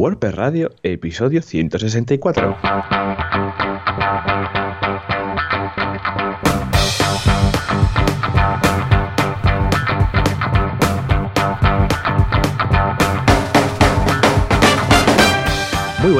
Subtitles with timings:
[0.00, 2.56] WordPress Radio, episodio 164.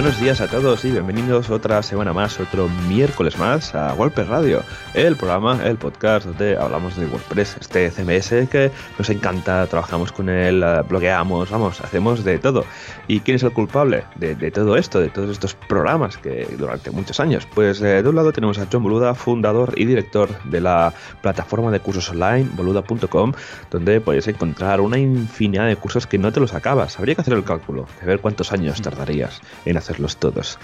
[0.03, 4.62] Buenos días a todos y bienvenidos otra semana más, otro miércoles más a WordPress Radio,
[4.95, 10.30] el programa, el podcast donde hablamos de WordPress, este CMS que nos encanta, trabajamos con
[10.30, 12.65] él, eh, blogueamos, vamos, hacemos de todo.
[13.09, 17.21] ¿Y quién es el culpable de, todo esto, de todos estos programas que durante muchos
[17.21, 17.46] años?
[17.55, 21.71] Pues eh, de un lado tenemos a John Boluda, fundador y director de la plataforma
[21.71, 23.35] de cursos online, boluda.com,
[23.71, 26.98] donde podéis encontrar una infinidad de cursos que no te los acabas.
[26.98, 30.59] Habría que hacer el cálculo, de ver cuántos años tardarías en hacerlos todos.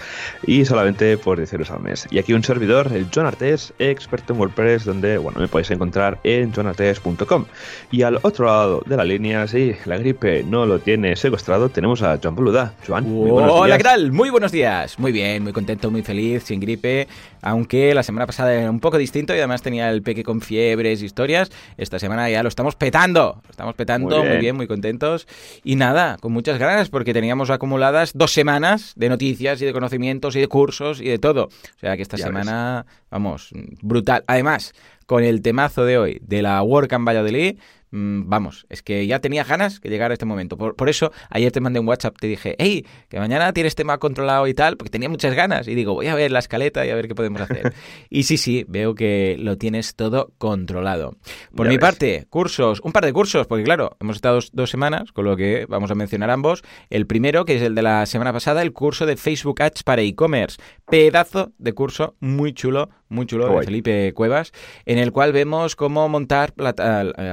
[0.45, 2.07] Y solamente por 10 euros al mes.
[2.09, 6.19] Y aquí un servidor, el John Artes, experto en WordPress, donde bueno, me podéis encontrar
[6.23, 7.45] en jonartes.com.
[7.91, 12.01] Y al otro lado de la línea, si la gripe no lo tiene secuestrado, tenemos
[12.01, 12.73] a Joan Boluda.
[12.87, 14.11] Joan, Hola, ¿qué tal?
[14.11, 14.97] Muy buenos días.
[14.99, 17.07] Muy bien, muy contento, muy feliz, sin gripe.
[17.41, 21.01] Aunque la semana pasada era un poco distinto y además tenía el peque con fiebres,
[21.01, 21.51] historias.
[21.77, 23.41] Esta semana ya lo estamos petando.
[23.43, 25.27] Lo estamos petando, muy bien, muy, contentos.
[25.63, 30.35] Y nada, con muchas ganas porque teníamos acumuladas dos semanas de noticias y de conocimientos
[30.35, 31.45] y de cursos y de todo.
[31.45, 33.49] O sea que esta semana, vamos,
[33.81, 34.23] brutal.
[34.27, 34.73] Además,
[35.07, 37.57] con el temazo de hoy de la WordCamp Valladolid,
[37.91, 40.57] vamos, es que ya tenía ganas que llegara este momento.
[40.57, 44.47] Por, eso ayer te mandé un WhatsApp, te dije, hey, que mañana tienes tema controlado
[44.47, 45.67] y tal, porque tenía muchas ganas.
[45.67, 47.73] Y digo, voy a ver la escaleta y a ver qué podemos hacer.
[48.09, 51.15] y sí, sí, veo que lo tienes todo controlado.
[51.55, 55.25] Por mi parte, cursos, un par de cursos, porque claro, hemos estado dos, semanas, con
[55.25, 56.63] lo que vamos a mencionar ambos.
[56.89, 60.01] El primero, que es el de la semana pasada, el curso de Facebook Ads para
[60.01, 60.57] e-commerce.
[60.89, 64.51] Pedazo de curso muy chulo, muy chulo, de Felipe Cuevas,
[64.85, 66.73] en el cual vemos cómo montar a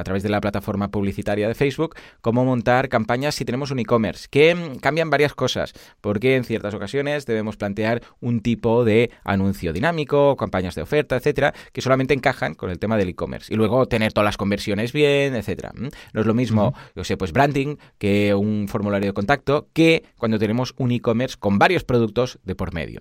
[0.05, 4.55] través de la plataforma publicitaria de Facebook, cómo montar campañas si tenemos un e-commerce, que
[4.55, 10.37] mm, cambian varias cosas, porque en ciertas ocasiones debemos plantear un tipo de anuncio dinámico,
[10.37, 13.53] campañas de oferta, etcétera, que solamente encajan con el tema del e-commerce.
[13.53, 15.73] Y luego tener todas las conversiones bien, etcétera.
[15.75, 20.39] No es lo mismo, yo sé, pues branding que un formulario de contacto, que cuando
[20.39, 23.01] tenemos un e-commerce con varios productos de por medio.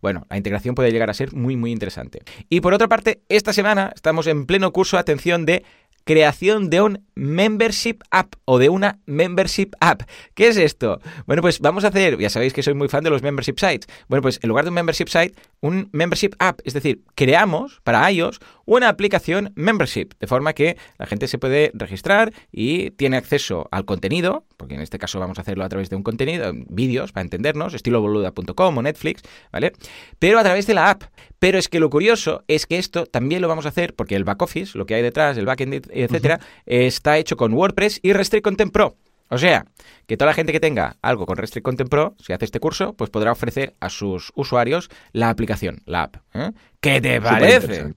[0.00, 1.93] Bueno, la integración puede llegar a ser muy, muy interesante.
[2.48, 5.64] Y por otra parte, esta semana estamos en pleno curso, atención, de
[6.04, 10.02] creación de un membership app o de una membership app.
[10.34, 11.00] ¿Qué es esto?
[11.26, 13.86] Bueno, pues vamos a hacer, ya sabéis que soy muy fan de los membership sites.
[14.08, 18.10] Bueno, pues en lugar de un membership site, un membership app, es decir, creamos para
[18.10, 23.68] iOS una aplicación membership, de forma que la gente se puede registrar y tiene acceso
[23.70, 27.12] al contenido, porque en este caso vamos a hacerlo a través de un contenido, vídeos,
[27.12, 29.22] para entendernos, estilo boluda.com o Netflix,
[29.52, 29.72] ¿vale?
[30.18, 31.04] Pero a través de la app.
[31.38, 34.24] Pero es que lo curioso es que esto también lo vamos a hacer porque el
[34.24, 38.44] back office, lo que hay detrás, el backend, etcétera, está hecho con WordPress y Restrict
[38.44, 38.96] Content Pro.
[39.30, 39.64] O sea,
[40.06, 42.92] que toda la gente que tenga algo con Restrict Content Pro, si hace este curso,
[42.92, 46.16] pues podrá ofrecer a sus usuarios la aplicación, la app.
[46.34, 46.52] ¿eh?
[46.80, 47.92] ¿Qué te parece?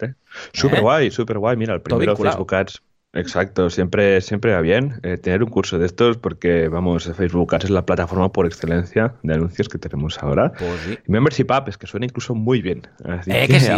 [0.53, 0.81] Súper ¿Eh?
[0.81, 1.57] guay, súper guay.
[1.57, 2.81] Mira, el primero Facebook Ads
[3.17, 7.66] Exacto, siempre, siempre va bien eh, tener un curso de estos porque, vamos, Facebook Ads
[7.66, 10.51] es la plataforma por excelencia de anuncios que tenemos ahora.
[10.53, 12.88] Pues Membership App es que suena incluso muy bien.
[13.25, 13.72] ¿Eh que sí?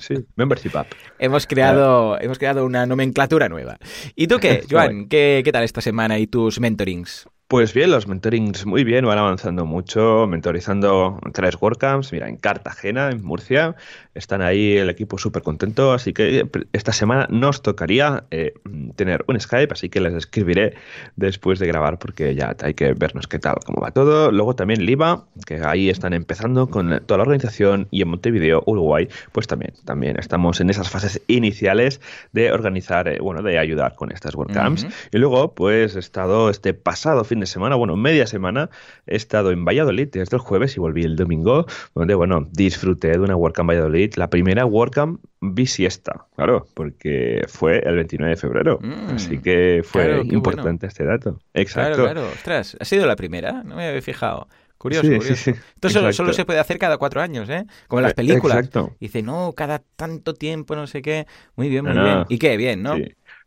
[0.00, 0.88] sí, Membership App.
[1.18, 3.78] hemos, creado, hemos creado una nomenclatura nueva.
[4.14, 5.08] ¿Y tú qué, Joan?
[5.08, 7.26] ¿Qué, ¿Qué tal esta semana y tus mentorings?
[7.48, 13.08] Pues bien, los mentorings muy bien, van avanzando mucho, mentorizando tres WordCamps, mira, en Cartagena,
[13.08, 13.74] en Murcia,
[14.14, 18.52] están ahí el equipo súper contento, así que esta semana nos tocaría eh,
[18.96, 20.74] tener un Skype, así que les escribiré
[21.16, 24.30] después de grabar porque ya hay que vernos qué tal, cómo va todo.
[24.30, 29.08] Luego también Liva, que ahí están empezando con toda la organización y en Montevideo, Uruguay,
[29.32, 34.12] pues también, también estamos en esas fases iniciales de organizar, eh, bueno, de ayudar con
[34.12, 34.86] estas WordCamps.
[35.12, 38.70] Y luego, pues he estado este pasado fin de semana, bueno, media semana,
[39.06, 43.18] he estado en Valladolid desde el jueves y volví el domingo, donde, bueno, disfruté de
[43.18, 49.14] una WordCamp Valladolid, la primera WordCamp bisiesta, claro, porque fue el 29 de febrero, mm,
[49.14, 51.38] así que fue importante este dato.
[51.54, 51.96] Exacto.
[51.96, 53.62] Claro, claro, ostras, ¿ha sido la primera?
[53.64, 54.48] No me había fijado.
[54.78, 55.50] Curioso, curioso.
[55.50, 57.66] Esto solo, se puede hacer cada cuatro años, ¿eh?
[57.88, 58.58] Como en las eh, películas.
[58.58, 58.96] Exacto.
[59.00, 61.26] Dice, no, cada tanto tiempo, no sé qué.
[61.56, 62.24] Muy bien, muy bien.
[62.28, 62.56] ¿Y qué?
[62.56, 62.94] Bien, ¿no?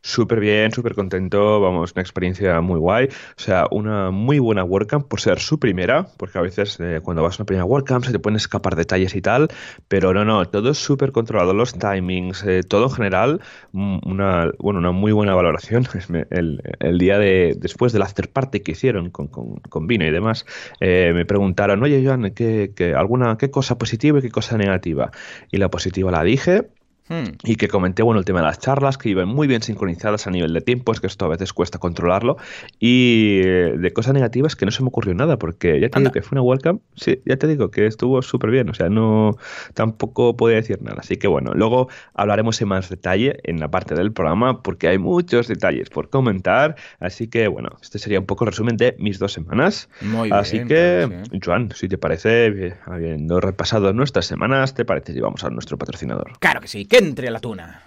[0.02, 5.06] Súper bien, súper contento, vamos, una experiencia muy guay, o sea, una muy buena WordCamp
[5.06, 8.12] por ser su primera, porque a veces eh, cuando vas a una primera WordCamp se
[8.12, 9.48] te pueden escapar detalles y tal,
[9.88, 13.40] pero no, no, todo es súper controlado, los timings, eh, todo en general,
[13.72, 15.86] mm, una, bueno, una muy buena valoración.
[16.30, 18.28] El, el día de, después del after
[18.62, 20.46] que hicieron con, con, vino y demás,
[20.80, 25.10] eh, me preguntaron, oye, Joan, ¿qué, qué, alguna, ¿qué cosa positiva y qué cosa negativa?
[25.50, 26.68] Y la positiva la dije,
[27.08, 27.34] Hmm.
[27.44, 30.30] y que comenté, bueno, el tema de las charlas, que iban muy bien sincronizadas a
[30.30, 32.36] nivel de tiempo, es que esto a veces cuesta controlarlo,
[32.78, 36.10] y eh, de cosas negativas que no se me ocurrió nada, porque ya te Anda.
[36.10, 38.88] digo que fue una welcome, sí, ya te digo que estuvo súper bien, o sea,
[38.88, 39.36] no,
[39.74, 43.94] tampoco podía decir nada, así que bueno, luego hablaremos en más detalle en la parte
[43.94, 48.44] del programa, porque hay muchos detalles por comentar, así que bueno, este sería un poco
[48.44, 49.88] el resumen de mis dos semanas.
[50.00, 51.40] Muy Así bien, que, sí.
[51.44, 55.76] Joan, si te parece, bien, habiendo repasado nuestras semanas, ¿te parece si vamos a nuestro
[55.78, 56.32] patrocinador?
[56.38, 57.82] Claro que sí, entre la tuna.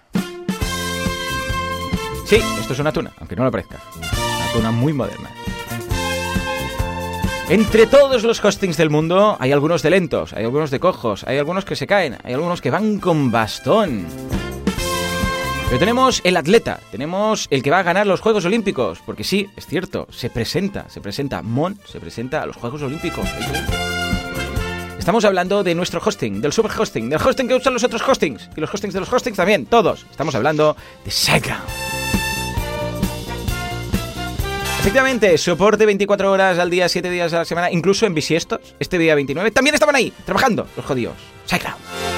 [2.26, 3.78] Sí, esto es una tuna, aunque no lo parezca.
[4.02, 5.30] Una tuna muy moderna.
[7.48, 11.38] Entre todos los hostings del mundo hay algunos de lentos, hay algunos de cojos, hay
[11.38, 14.08] algunos que se caen, hay algunos que van con bastón.
[15.68, 19.48] Pero tenemos el atleta, tenemos el que va a ganar los Juegos Olímpicos, porque sí,
[19.56, 23.28] es cierto, se presenta, se presenta, Mon se presenta a los Juegos Olímpicos.
[25.06, 28.50] Estamos hablando de nuestro hosting, del super hosting, del hosting que usan los otros hostings,
[28.58, 30.04] y los hostings de los hostings también, todos.
[30.10, 30.76] Estamos hablando
[31.06, 31.64] de SiteGround.
[34.80, 38.98] Efectivamente, soporte 24 horas al día, 7 días a la semana, incluso en bisiestos, este
[38.98, 41.14] día 29, también estaban ahí, trabajando, los jodidos.
[41.46, 42.15] SiteGround.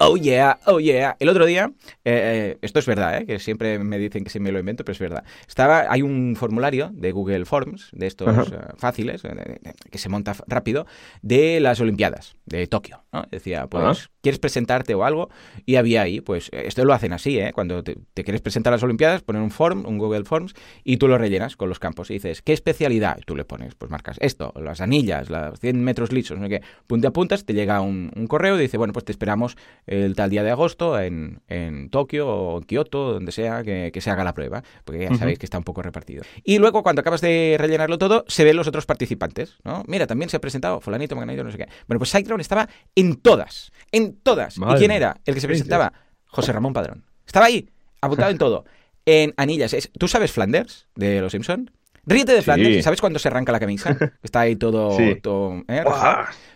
[0.00, 1.16] Oh yeah, oh yeah.
[1.18, 1.72] El otro día,
[2.04, 4.84] eh, eh, esto es verdad, eh, que siempre me dicen que si me lo invento,
[4.84, 5.24] pero es verdad.
[5.46, 9.58] Estaba, hay un formulario de Google Forms, de estos eh, fáciles, eh,
[9.90, 10.86] que se monta rápido,
[11.22, 13.02] de las Olimpiadas de Tokio.
[13.12, 13.24] ¿No?
[13.30, 14.10] Decía, pues.
[14.20, 15.30] ¿quieres presentarte o algo?
[15.64, 17.52] Y había ahí, pues, esto lo hacen así, ¿eh?
[17.54, 20.98] Cuando te, te quieres presentar a las Olimpiadas, ponen un form, un Google Forms, y
[20.98, 22.10] tú lo rellenas con los campos.
[22.10, 23.18] Y dices, ¿qué especialidad?
[23.18, 26.50] Y tú le pones, pues marcas esto, las anillas, las 100 metros lisos, no sé
[26.50, 26.62] qué.
[26.86, 29.56] Punte a puntas, te llega un, un correo y dice, bueno, pues te esperamos
[29.86, 34.00] el tal día de agosto en, en Tokio o en Kioto, donde sea, que, que
[34.00, 36.22] se haga la prueba, porque ya sabéis que está un poco repartido.
[36.44, 39.84] Y luego, cuando acabas de rellenarlo todo, se ven los otros participantes, ¿no?
[39.86, 41.68] Mira, también se ha presentado fulanito, manganito, no sé qué.
[41.86, 42.68] Bueno, pues SiteGround estaba
[43.00, 44.58] en todas, en todas.
[44.58, 45.20] Madre ¿Y quién era?
[45.24, 45.46] El que se Sí, sí.
[45.48, 45.92] presentaba,
[46.26, 47.04] José Ramón Padrón.
[47.26, 47.68] Estaba ahí,
[48.00, 48.64] apuntado en todo.
[49.10, 49.74] En anillas.
[49.98, 51.70] ¿Tú sabes Flanders de Los Simpson?
[52.04, 52.44] Ríete de Sí.
[52.44, 52.84] Flanders.
[52.84, 53.96] ¿Sabes cuando se arranca la camisa?
[54.22, 54.94] Está ahí todo...
[54.98, 55.14] Sí.
[55.22, 55.82] todo ¿eh?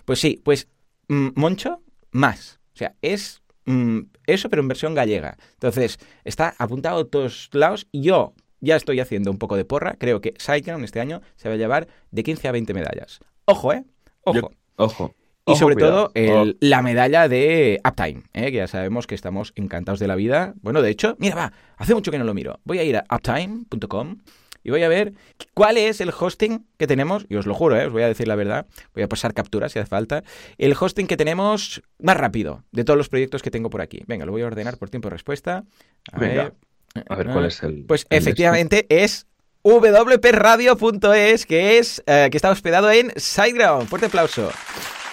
[0.05, 0.69] Pues sí, pues
[1.09, 1.81] mm, Moncho
[2.11, 2.61] más.
[2.75, 5.38] O sea, es mm, eso, pero en versión gallega.
[5.55, 9.95] Entonces, está apuntado a todos lados y yo ya estoy haciendo un poco de porra.
[9.99, 13.21] Creo que Cyclone este año se va a llevar de 15 a 20 medallas.
[13.47, 13.85] Ojo, ¿eh?
[14.25, 14.38] Ojo.
[14.38, 15.15] Yo- ojo.
[15.44, 16.11] Y Ojo, sobre cuidado.
[16.11, 18.53] todo el- la medalla de Uptime, ¿eh?
[18.53, 20.55] que ya sabemos que estamos encantados de la vida.
[20.62, 22.61] Bueno, de hecho, mira, va, hace mucho que no lo miro.
[22.65, 24.19] Voy a ir a uptime.com
[24.62, 25.15] y voy a ver
[25.55, 27.87] cuál es el hosting que tenemos, y os lo juro, ¿eh?
[27.87, 30.23] os voy a decir la verdad, voy a pasar capturas si hace falta,
[30.59, 34.05] el hosting que tenemos más rápido de todos los proyectos que tengo por aquí.
[34.06, 35.65] Venga, lo voy a ordenar por tiempo de respuesta.
[36.12, 36.53] A Venga,
[36.95, 37.85] ver, A ver cuál es el.
[37.88, 39.27] Pues el de efectivamente es
[39.65, 43.88] wpradio.es, que es eh, que está hospedado en SiteGround.
[43.88, 44.49] Fuerte aplauso.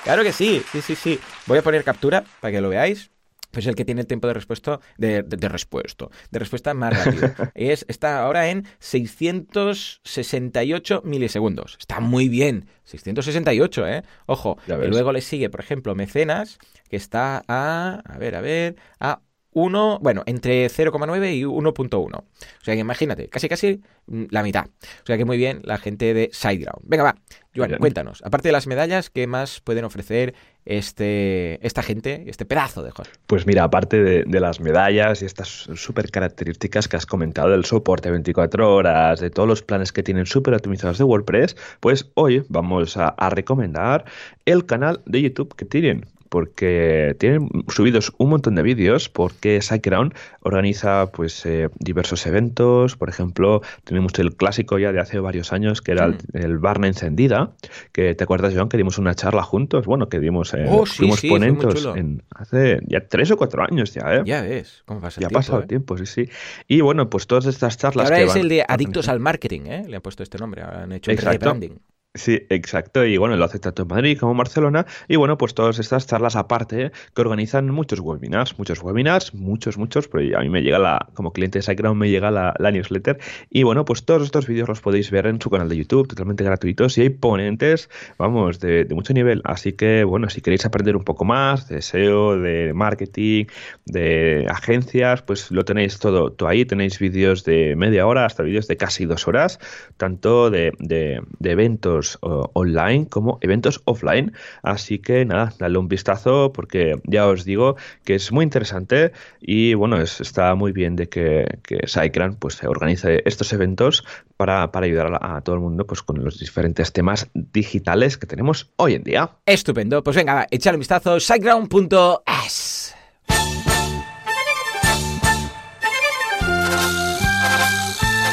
[0.09, 1.19] Claro que sí, sí, sí, sí.
[1.45, 3.11] Voy a poner captura para que lo veáis.
[3.51, 7.05] Pues el que tiene el tiempo de respuesta de, de, de respuesta, de respuesta más
[7.05, 7.31] rápido.
[7.53, 11.77] es, está ahora en 668 milisegundos.
[11.79, 12.67] Está muy bien.
[12.85, 14.01] 668, ¿eh?
[14.25, 14.57] Ojo.
[14.67, 16.57] Y luego le sigue, por ejemplo, Mecenas,
[16.89, 22.17] que está a, a ver, a ver, a 1, bueno, entre 0,9 y 1.1.
[22.17, 22.23] O
[22.61, 24.65] sea que imagínate, casi casi mm, la mitad.
[25.03, 26.83] O sea que muy bien la gente de SiteGround.
[26.83, 27.15] Venga, va,
[27.55, 27.79] Joan, Bien.
[27.79, 28.21] cuéntanos.
[28.23, 30.35] Aparte de las medallas, ¿qué más pueden ofrecer
[30.65, 33.15] este, esta gente, este pedazo de host?
[33.25, 37.65] Pues mira, aparte de, de las medallas y estas súper características que has comentado del
[37.65, 42.43] soporte 24 horas, de todos los planes que tienen súper optimizados de WordPress, pues hoy
[42.49, 44.05] vamos a, a recomendar
[44.45, 46.05] el canal de YouTube que tienen.
[46.29, 52.95] Porque tienen subidos un montón de vídeos, porque SiteGround organiza pues eh, diversos eventos.
[52.95, 56.87] Por ejemplo, tenemos el clásico ya de hace varios años, que era el, el Barna
[56.87, 57.51] Encendida,
[57.91, 59.85] que te acuerdas, Joan, que dimos una charla juntos.
[59.85, 63.63] Bueno, que dimos, eh, Oh, sí, fuimos sí, ponentes en hace ya tres o cuatro
[63.63, 64.21] años ya, ¿eh?
[64.25, 65.61] Ya ves, cómo pasa el Ya ha pasado ¿eh?
[65.63, 66.29] el tiempo, sí, sí.
[66.67, 69.19] Y bueno, pues todas estas Y charlas ahora que es van el de Adictos al
[69.19, 69.83] Marketing, ¿eh?
[69.87, 71.39] Le han puesto este nombre, han hecho un Exacto.
[71.39, 71.79] rebranding.
[72.15, 73.05] Sí, exacto.
[73.05, 74.85] Y bueno, lo hace tanto en Madrid como en Barcelona.
[75.07, 80.07] Y bueno, pues todas estas charlas aparte que organizan muchos webinars, muchos webinars, muchos, muchos,
[80.07, 83.19] pero a mí me llega la, como cliente de SiteGround me llega la, la newsletter.
[83.51, 86.43] Y bueno, pues todos estos vídeos los podéis ver en su canal de YouTube, totalmente
[86.43, 86.97] gratuitos.
[86.97, 89.41] Y hay ponentes, vamos, de, de mucho nivel.
[89.45, 93.45] Así que bueno, si queréis aprender un poco más de SEO, de marketing,
[93.85, 96.65] de agencias, pues lo tenéis todo, todo ahí.
[96.65, 99.59] Tenéis vídeos de media hora hasta vídeos de casi dos horas,
[99.97, 104.33] tanto de, de- de eventos o- online como eventos offline.
[104.63, 107.75] Así que nada, dale un vistazo porque ya os digo
[108.05, 109.11] que es muy interesante
[109.41, 114.03] y bueno, es- está muy bien de que, que SiteGround pues organice estos eventos
[114.37, 118.71] para, para ayudar a, todo el mundo pues con los diferentes temas digitales que tenemos
[118.77, 119.29] hoy en día.
[119.45, 120.03] Estupendo.
[120.03, 121.19] Pues venga, echar un vistazo.
[121.19, 122.95] siteground.es.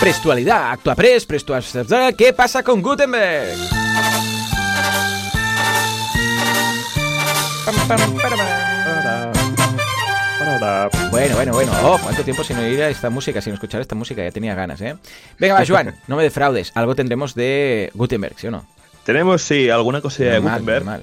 [0.07, 2.15] Prestualidad, Actuapress, Prestualidad.
[2.15, 3.59] ¿Qué pasa con Gutenberg?
[11.11, 11.73] Bueno, bueno, bueno.
[11.83, 14.23] Oh, cuánto tiempo sin oír esta música, sin escuchar esta música.
[14.23, 14.97] Ya tenía ganas, ¿eh?
[15.41, 16.71] Venga, va, Joan, no me defraudes.
[16.77, 18.65] Algo tendremos de Gutenberg, ¿sí o no?
[19.03, 21.03] Tenemos, sí, alguna cosilla de Gutenberg.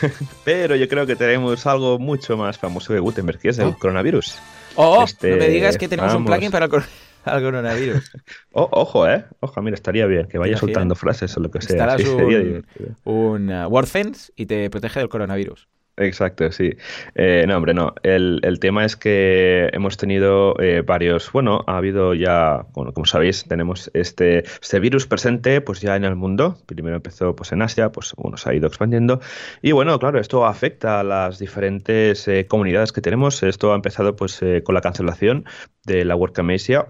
[0.44, 3.76] Pero yo creo que tenemos algo mucho más famoso de Gutenberg, que es el oh.
[3.76, 4.36] coronavirus.
[4.76, 7.03] Oh, no me este, digas que tenemos un plugin para el coronavirus.
[8.52, 9.24] Oh, ojo, eh.
[9.40, 11.96] Ojo, mira, estaría bien que vaya soltando frases o lo que sea.
[11.96, 12.64] un,
[13.04, 15.68] un uh, WordFence y te protege del coronavirus.
[15.96, 16.72] Exacto, sí.
[17.14, 17.94] Eh, no, hombre, no.
[18.02, 23.44] El, tema es que hemos tenido eh, varios, bueno, ha habido ya, bueno, como sabéis,
[23.44, 26.58] tenemos este, este virus presente pues ya en el mundo.
[26.66, 29.20] Primero empezó pues en Asia, pues bueno, se ha ido expandiendo.
[29.62, 33.42] Y bueno, claro, esto afecta a las diferentes eh, comunidades que tenemos.
[33.44, 35.44] Esto ha empezado pues con la cancelación
[35.84, 36.88] de la WordCamp Asia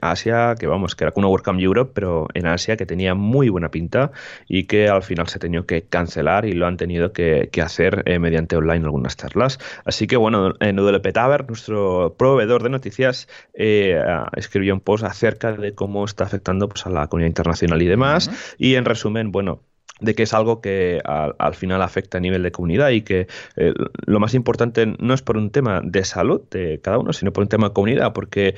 [0.00, 3.70] Asia, que vamos, que era una WordCamp Europe, pero en Asia que tenía muy buena
[3.70, 4.10] pinta
[4.48, 8.02] y que al final se ha tenido que cancelar y lo han tenido que, hacer
[8.06, 9.58] eh, mediante online algunas charlas.
[9.84, 14.00] Así que bueno, en UDLP Tower, nuestro proveedor de noticias, eh,
[14.36, 18.56] escribió un post acerca de cómo está afectando pues, a la comunidad internacional y demás.
[18.58, 19.62] Y en resumen, bueno,
[20.00, 23.74] de que es algo que al, final afecta a nivel de comunidad y que eh,
[24.06, 27.42] lo más importante no es por un tema de salud de cada uno, sino por
[27.42, 28.54] un tema de comunidad, porque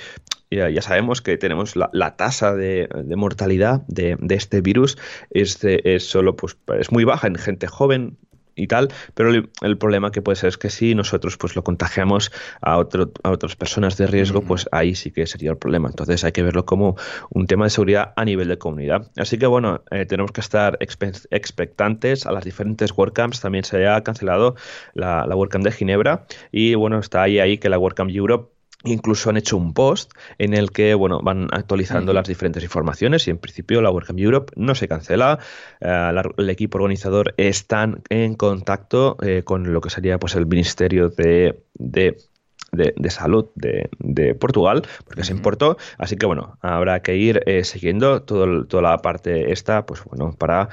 [0.57, 4.99] ya, sabemos que tenemos la, tasa de, mortalidad de, este virus
[5.31, 8.19] es, es solo pues es muy baja en gente joven
[8.55, 12.31] y tal, pero el, problema que puede ser es que si nosotros pues lo contagiamos
[12.61, 15.89] a, otro, a otras personas de riesgo, pues ahí sí que sería el problema.
[15.89, 16.97] Entonces hay que verlo como
[17.31, 19.11] un tema de seguridad a nivel de comunidad.
[19.17, 23.41] Así que bueno, eh, tenemos que estar expectantes a las diferentes WordCamps.
[23.41, 24.57] También se ha cancelado
[24.95, 28.53] la, la WordCamp de Ginebra y bueno, está ahí, ahí que la WordCamp Europe
[28.85, 33.31] Incluso han hecho un post en el que bueno, van actualizando las diferentes informaciones y
[33.31, 35.39] en principio la WordCamp Europe no se cancela.
[35.81, 41.11] Eh, el equipo organizador está en contacto eh, con lo que sería pues, el Ministerio
[41.11, 45.77] de, de Salud de, Portugal, porque se importó.
[45.99, 50.35] Así que bueno, habrá que ir eh, siguiendo todo, toda la parte esta, pues bueno,
[50.39, 50.69] para,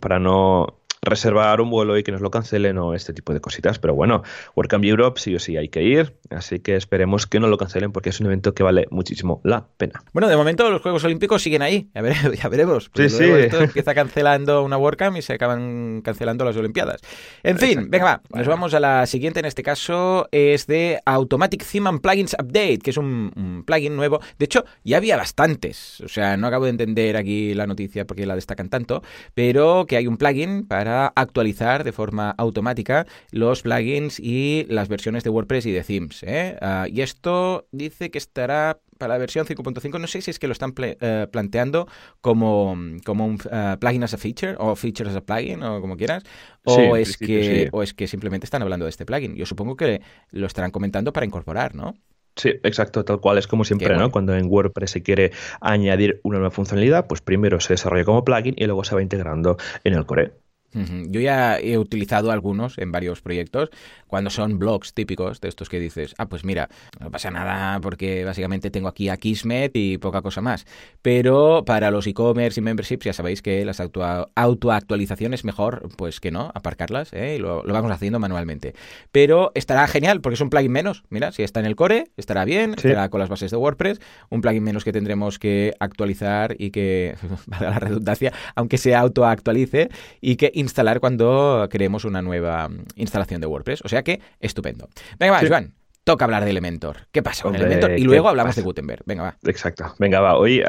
[0.00, 3.78] para no reservar un vuelo y que nos lo cancelen o este tipo de cositas.
[3.78, 4.22] Pero bueno,
[4.54, 7.92] WordCamp Europe sí o sí hay que ir, así que esperemos que no lo cancelen
[7.92, 10.02] porque es un evento que vale muchísimo la pena.
[10.12, 12.90] Bueno, de momento los Juegos Olímpicos siguen ahí, ya, veremos.
[12.94, 13.24] Sí, sí.
[13.24, 17.00] Esto empieza cancelando una WordCamp y se acaban cancelando las Olimpiadas.
[17.42, 21.64] En fin, venga, va, nos vamos a la siguiente, en este caso es de Automatic
[21.64, 24.20] Theme and Plugins Update, que es un, plugin nuevo.
[24.38, 28.26] De hecho, ya había bastantes, o sea, no acabo de entender aquí la noticia porque
[28.26, 29.02] la destacan tanto,
[29.34, 35.24] pero que hay un plugin para actualizar de forma automática los plugins y las versiones
[35.24, 36.22] de WordPress y de themes.
[36.22, 36.56] ¿eh?
[36.62, 40.46] Ah, y esto dice que estará para la versión 5.5, no sé si es que
[40.46, 41.86] lo están eh, planteando
[42.20, 45.96] como, como un uh, plugin as a feature o feature as a plugin o como
[45.96, 46.22] quieras,
[46.64, 49.36] o, es que, o es que simplemente están hablando de este plugin.
[49.36, 50.00] Yo supongo que
[50.30, 51.94] lo estarán comentando para incorporar, ¿no?
[52.36, 53.38] Sí, exacto, tal cual.
[53.38, 54.10] Es como siempre, ¿no?
[54.10, 58.54] Cuando en WordPress se quiere añadir una nueva funcionalidad, pues primero se desarrolla como plugin
[58.58, 60.32] y luego se va integrando en el core.
[60.72, 63.70] Yo ya he utilizado algunos en varios proyectos
[64.06, 66.68] cuando son blogs típicos de estos que dices, ah, pues mira,
[67.00, 70.66] no pasa nada porque básicamente tengo aquí a Kismet y poca cosa más.
[71.02, 76.50] Pero para los e-commerce y memberships ya sabéis que las autoactualizaciones mejor, pues que no,
[76.54, 77.36] aparcarlas ¿eh?
[77.36, 78.74] y lo, vamos haciendo manualmente.
[79.12, 81.04] Pero estará genial porque es un plugin menos.
[81.08, 84.40] Mira, si está en el core, estará bien, estará con las bases de WordPress, un
[84.40, 89.88] plugin menos que tendremos que actualizar y que, valga la redundancia, aunque se autoactualice
[90.20, 93.82] y que instalar cuando creemos una nueva instalación de WordPress.
[93.84, 94.88] O sea que, estupendo.
[95.18, 95.74] Venga, va, Joan
[96.06, 97.08] toca hablar de Elementor.
[97.10, 97.98] ¿Qué pasa con Elementor?
[97.98, 99.02] Y luego hablamos de Gutenberg.
[99.06, 99.36] Venga, va.
[99.42, 99.92] Exacto.
[99.98, 100.36] Venga, va.
[100.36, 100.62] Hoy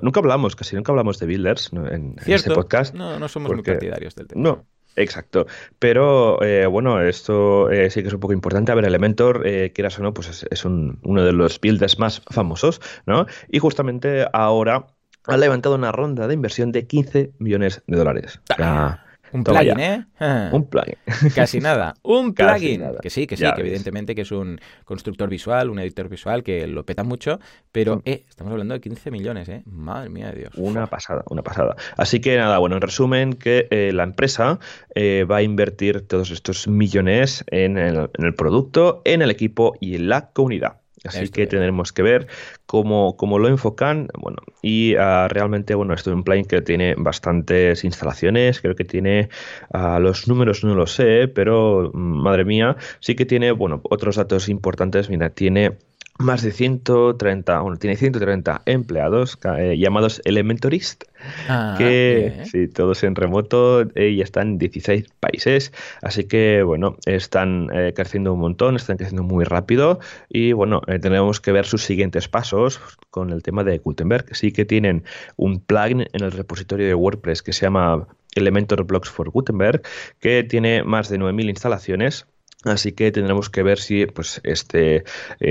[0.00, 2.94] nunca hablamos, casi nunca hablamos de builders en, este podcast.
[2.94, 4.42] No, no somos muy partidarios del tema.
[4.42, 4.66] No.
[4.96, 5.46] Exacto.
[5.78, 8.72] Pero eh, bueno, esto eh, sí que es un poco importante.
[8.72, 12.80] A ver, Elementor, eh, quieras o no, pues es, uno de los builders más famosos,
[13.04, 13.26] ¿no?
[13.48, 14.86] Y justamente ahora
[15.26, 18.40] ha levantado una ronda de inversión de 15 millones de dólares.
[18.58, 19.04] Ah.
[19.32, 20.06] Un plugin, ¿eh?
[20.52, 20.96] Un plugin.
[21.34, 21.94] Casi nada.
[22.02, 22.84] Un plugin.
[23.00, 26.66] Que sí, que sí, que evidentemente que es un constructor visual, un editor visual que
[26.66, 27.40] lo peta mucho,
[27.72, 29.62] pero eh, estamos hablando de 15 millones, ¿eh?
[29.66, 30.54] Madre mía de Dios.
[30.56, 31.76] Una pasada, una pasada.
[31.96, 34.58] Así que nada, bueno, en resumen, que eh, la empresa
[34.94, 39.74] eh, va a invertir todos estos millones en el, en el producto, en el equipo
[39.80, 40.78] y en la comunidad.
[41.04, 42.26] Así que tendremos que ver
[42.66, 44.08] cómo, cómo lo enfocan.
[44.18, 48.60] Bueno, y uh, realmente, bueno, esto es un plugin que tiene bastantes instalaciones.
[48.60, 49.28] Creo que tiene
[49.72, 54.48] uh, los números, no lo sé, pero madre mía, sí que tiene, bueno, otros datos
[54.48, 55.08] importantes.
[55.08, 55.76] Mira, tiene
[56.18, 61.04] más de 130, bueno, tiene 130 empleados eh, llamados Elementorist,
[61.48, 65.72] ah, que sí, todos en remoto eh, y están en 16 países,
[66.02, 70.00] así que bueno, están eh, creciendo un montón, están creciendo muy rápido.
[70.28, 74.34] Y bueno, tenemos que ver sus siguientes pasos con el tema de Gutenberg.
[74.34, 75.04] Sí que tienen
[75.36, 79.82] un plugin en el repositorio de WordPress que se llama Elementor Blocks for Gutenberg,
[80.20, 82.26] que tiene más de 9.000 instalaciones
[82.68, 85.04] Así que tendremos que ver si pues, este, eh,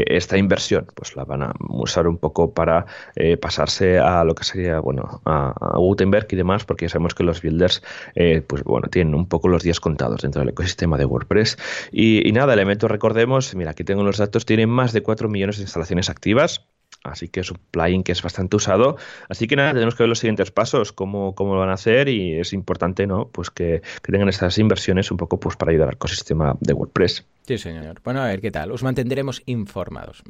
[0.08, 4.44] esta inversión pues, la van a usar un poco para eh, pasarse a lo que
[4.44, 7.84] sería bueno, a, Gutenberg y demás, porque ya sabemos que los builders
[8.16, 11.58] eh, pues, bueno, tienen un poco los días contados dentro del ecosistema de WordPress.
[11.92, 15.64] Y, nada, elementos, recordemos, mira, aquí tengo los datos, tienen más de 4 millones de
[15.64, 16.66] instalaciones activas.
[17.12, 18.98] Así que es un plugin que es bastante usado.
[19.30, 22.10] Así que nada, tenemos que ver los siguientes pasos, cómo, cómo lo van a hacer
[22.10, 23.28] y es importante ¿no?
[23.30, 27.26] pues que, tengan estas inversiones un poco pues, para ayudar al ecosistema de WordPress.
[27.48, 28.02] Sí, señor.
[28.04, 28.74] Bueno, a ver qué tal.
[28.74, 30.22] Os mantendremos informados.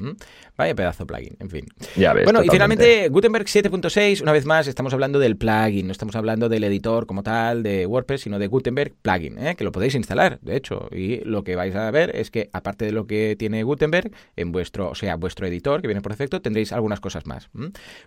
[0.56, 1.66] Vaya pedazo plugin, en fin.
[1.96, 5.92] Ya ves, bueno, y finalmente Gutenberg 7.6, una vez más, estamos hablando del plugin, no
[5.92, 9.56] estamos hablando del editor como tal de WordPress, sino de Gutenberg plugin, ¿eh?
[9.56, 10.88] que lo podéis instalar, de hecho.
[10.92, 14.52] Y lo que vais a ver es que, aparte de lo que tiene Gutenberg, en
[14.52, 17.50] vuestro, o sea, vuestro editor, que viene por defecto, tendréis algunas cosas más.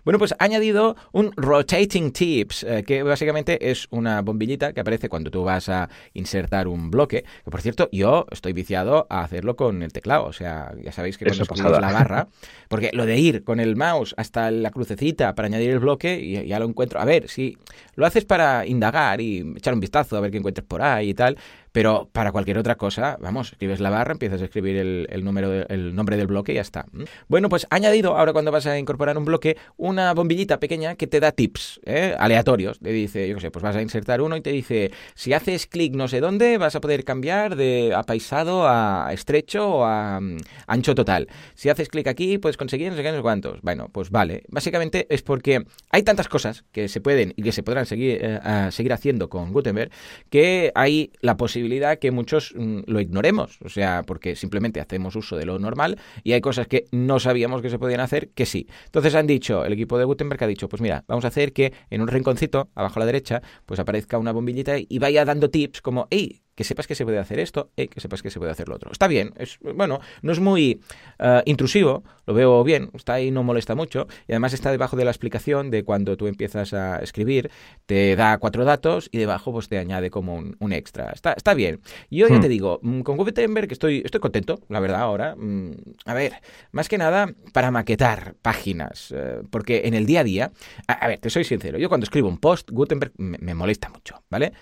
[0.04, 5.10] Bueno, pues ha añadido un Rotating Tips, eh, que básicamente es una bombillita que aparece
[5.10, 7.24] cuando tú vas a insertar un bloque.
[7.44, 10.24] Que por cierto, yo estoy viciado a hacerlo con el teclado.
[10.24, 12.28] O sea, ya sabéis que cuando escribís la barra,
[12.68, 16.46] porque lo de ir con el mouse hasta la crucecita para añadir el bloque, y
[16.46, 17.00] ya lo encuentro.
[17.00, 17.56] A ver, si
[17.94, 21.14] lo haces para indagar y echar un vistazo a ver qué encuentres por ahí y
[21.14, 21.36] tal,
[21.72, 25.94] pero para cualquier otra cosa, vamos, escribes la barra, empiezas a escribir el, número el
[25.94, 26.86] nombre del bloque y ya está.
[27.28, 31.18] Bueno, pues añadido, ahora cuando vas a incorporar un bloque, una bombillita pequeña que te
[31.18, 32.14] da tips ¿eh?
[32.18, 32.78] aleatorios.
[32.78, 35.66] Te dice, yo qué sé, pues vas a insertar uno y te dice, si haces
[35.66, 40.36] clic no sé dónde, vas a poder cambiar de apaisado a estrecho o a mm,
[40.66, 41.28] ancho total.
[41.54, 43.62] Si haces clic aquí, puedes conseguir no sé qué, no sé cuántos.
[43.62, 44.42] Bueno, pues vale.
[44.48, 48.68] Básicamente es porque hay tantas cosas que se pueden y que se podrán seguir, eh,
[48.70, 49.90] seguir haciendo con Gutenberg
[50.28, 51.61] que hay la posibilidad
[52.00, 56.32] que muchos mm, lo ignoremos, o sea, porque simplemente hacemos uso de lo normal y
[56.32, 58.66] hay cosas que no sabíamos que se podían hacer que sí.
[58.86, 61.72] Entonces han dicho, el equipo de Gutenberg ha dicho, pues mira, vamos a hacer que
[61.90, 65.80] en un rinconcito, abajo a la derecha, pues aparezca una bombillita y vaya dando tips
[65.80, 68.52] como, hey, que sepas que se puede hacer esto, y que sepas que se puede
[68.52, 68.92] hacer lo otro.
[68.92, 70.80] Está bien, es bueno, no es muy
[71.18, 75.04] eh, intrusivo, lo veo bien, está ahí, no molesta mucho, y además está debajo de
[75.04, 77.50] la explicación de cuando tú empiezas a escribir,
[77.86, 81.10] te da cuatro datos y debajo pues te añade como un, extra.
[81.10, 81.80] Está, está bien.
[82.10, 82.40] Yo ya hmm.
[82.40, 85.34] te digo, mm, con Gutenberg estoy, estoy contento, la verdad, ahora.
[85.36, 85.72] Mm,
[86.06, 86.34] a ver,
[86.70, 90.52] más que nada para maquetar páginas, eh, porque en el día a día,
[90.86, 94.22] a, ver, te soy sincero, yo cuando escribo un post, Gutenberg me, me molesta mucho,
[94.30, 94.52] ¿vale?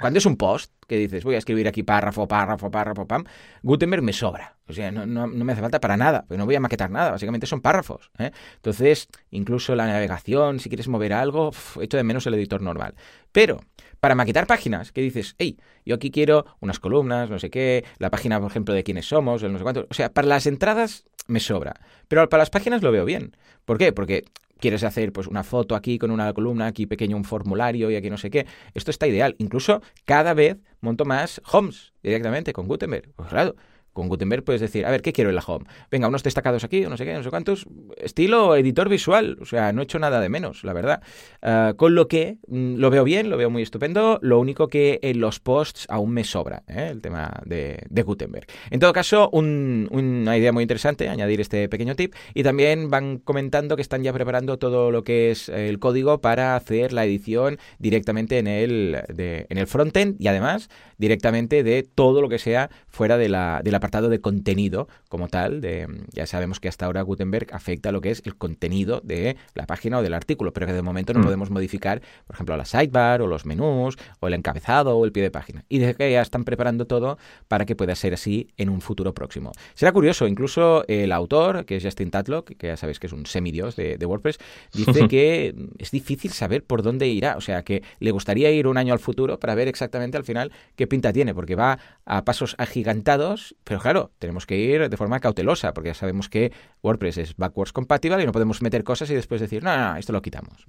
[0.00, 3.24] Cuando es un post, que dices, voy a escribir aquí párrafo, párrafo, párrafo, pam,
[3.62, 4.56] Gutenberg me sobra.
[4.66, 7.10] O sea, no, no, me hace falta para nada, porque no voy a maquetar nada,
[7.10, 8.10] básicamente son párrafos.
[8.18, 8.30] ¿eh?
[8.56, 12.94] Entonces, incluso la navegación, si quieres mover algo, echo de menos el editor normal.
[13.32, 13.60] Pero,
[14.00, 18.10] para maquetar páginas, que dices, hey, yo aquí quiero unas columnas, no sé qué, la
[18.10, 19.86] página, por ejemplo, de quiénes somos, no sé cuánto.
[19.90, 21.74] O sea, para las entradas me sobra,
[22.08, 23.36] pero para las páginas lo veo bien.
[23.64, 23.92] ¿Por qué?
[23.92, 24.24] Porque
[24.64, 28.08] quieres hacer pues una foto aquí con una columna, aquí pequeño un formulario y aquí
[28.08, 28.46] no sé qué.
[28.72, 29.34] Esto está ideal.
[29.36, 33.12] Incluso cada vez monto más homes directamente con Gutenberg.
[33.14, 33.56] Pues claro,
[33.94, 35.64] con Gutenberg puedes decir, a ver, ¿qué quiero en la home?
[35.90, 37.66] Venga, unos destacados aquí, no sé qué, no sé cuántos.
[37.96, 41.02] Estilo editor visual, o sea, no he hecho nada de menos, la verdad.
[41.40, 44.18] Ah, con lo que mm, lo veo bien, lo veo muy estupendo.
[44.20, 46.88] Lo único que en los posts aún me sobra, ¿eh?
[46.90, 48.46] el tema de, Gutenberg.
[48.70, 52.14] En todo caso, una idea muy interesante, añadir este pequeño tip.
[52.34, 56.56] Y también van comentando que están ya preparando todo lo que es el código para
[56.56, 62.28] hacer la edición directamente en el, en el frontend y además directamente de todo lo
[62.28, 65.60] que sea fuera de la, apartado de contenido como tal.
[65.60, 69.66] De, ya sabemos que hasta ahora Gutenberg afecta lo que es el contenido de la
[69.66, 71.24] página o del artículo, pero que de momento no mm.
[71.24, 75.22] podemos modificar, por ejemplo, la sidebar o los menús o el encabezado o el pie
[75.22, 75.64] de página.
[75.68, 79.12] Y desde que ya están preparando todo para que pueda ser así en un futuro
[79.12, 79.52] próximo.
[79.74, 83.26] Será curioso, incluso el autor, que es Justin Tatlock, que ya sabéis que es un
[83.26, 84.38] semidios de, de WordPress,
[84.72, 87.36] dice que es difícil saber por dónde irá.
[87.36, 90.52] O sea, que le gustaría ir un año al futuro para ver exactamente al final
[90.74, 95.20] qué pinta tiene, porque va a pasos agigantados, pero claro, tenemos que ir de forma
[95.20, 99.14] cautelosa, porque ya sabemos que WordPress es backwards compatible y no podemos meter cosas y
[99.14, 100.64] después decir, no, no, esto lo quitamos.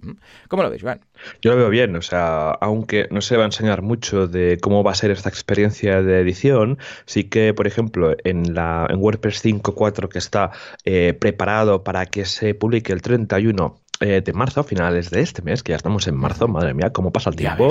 [0.48, 1.02] ¿Cómo lo ves, Juan?
[1.41, 4.84] Yo lo veo bien, o sea, aunque no se va a enseñar mucho de cómo
[4.84, 9.44] va a ser esta experiencia de edición, sí que, por ejemplo, en, la, en WordPress
[9.44, 10.52] 5.4 que está
[10.84, 15.41] eh, preparado para que se publique el 31 eh, de marzo, a finales de este
[15.41, 17.70] mes, que ya estamos en marzo, madre mía, cómo pasa el tiempo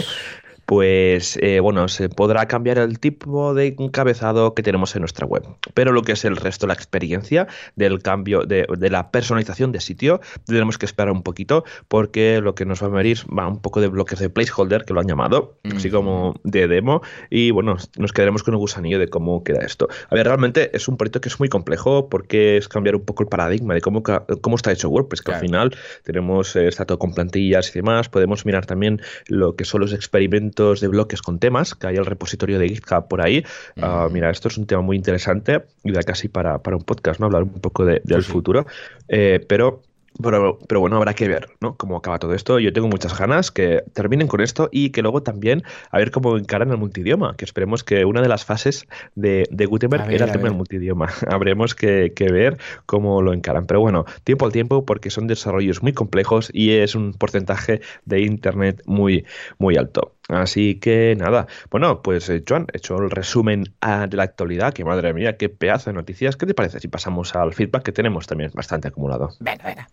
[0.67, 5.45] pues eh, bueno, se podrá cambiar el tipo de encabezado que tenemos en nuestra web.
[5.75, 7.47] Pero lo que es el resto de la experiencia
[7.77, 12.65] del cambio de, la personalización de sitio, tenemos que esperar un poquito porque lo que
[12.65, 15.59] nos va a venir va un poco de bloques de placeholder, que lo han llamado,
[15.75, 19.89] así como de demo, y bueno, nos quedaremos con un gusanillo de cómo queda esto.
[20.11, 23.23] A ver, realmente es un proyecto que es muy complejo porque es cambiar un poco
[23.23, 26.99] el paradigma de cómo, cómo está hecho WordPress, que al final tenemos, eh, está todo
[26.99, 31.39] con plantillas y demás, podemos mirar también lo que son los experimentos de bloques con
[31.39, 33.45] temas, que hay el repositorio de GitHub por ahí.
[33.81, 37.21] Ah, mira, esto es un tema muy interesante y da casi para, para un podcast,
[37.21, 37.27] ¿no?
[37.27, 38.67] Hablar un poco de, del futuro.
[39.09, 39.83] Eh, pero
[40.23, 41.77] pero, pero, bueno, habrá que ver ¿no?
[41.77, 42.61] cómo acaba todo esto.
[42.61, 46.39] Yo tengo muchas ganas que terminen con esto y que luego también a ver cómo
[46.39, 48.87] encaran el multidioma, que esperemos que una de las fases
[49.17, 51.09] de, de Gutenberg era el tema del multidioma.
[51.29, 53.67] Habremos que, que, ver cómo lo encaran.
[53.67, 58.21] Pero bueno, tiempo al tiempo porque son desarrollos muy complejos y es un porcentaje de
[58.21, 59.25] Internet muy,
[59.59, 60.14] muy alto.
[60.29, 64.73] Así que nada, bueno, pues eh, Joan, he hecho el resumen ah, de la actualidad,
[64.73, 66.37] que madre mía, qué pedazo de noticias.
[66.37, 69.31] ¿Qué te parece si pasamos al feedback que tenemos también bastante acumulado?
[69.41, 69.89] Venga, venga.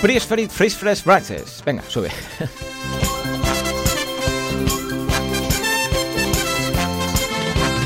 [0.00, 2.10] Freeze, freeze, freeze, fresh Venga, sube.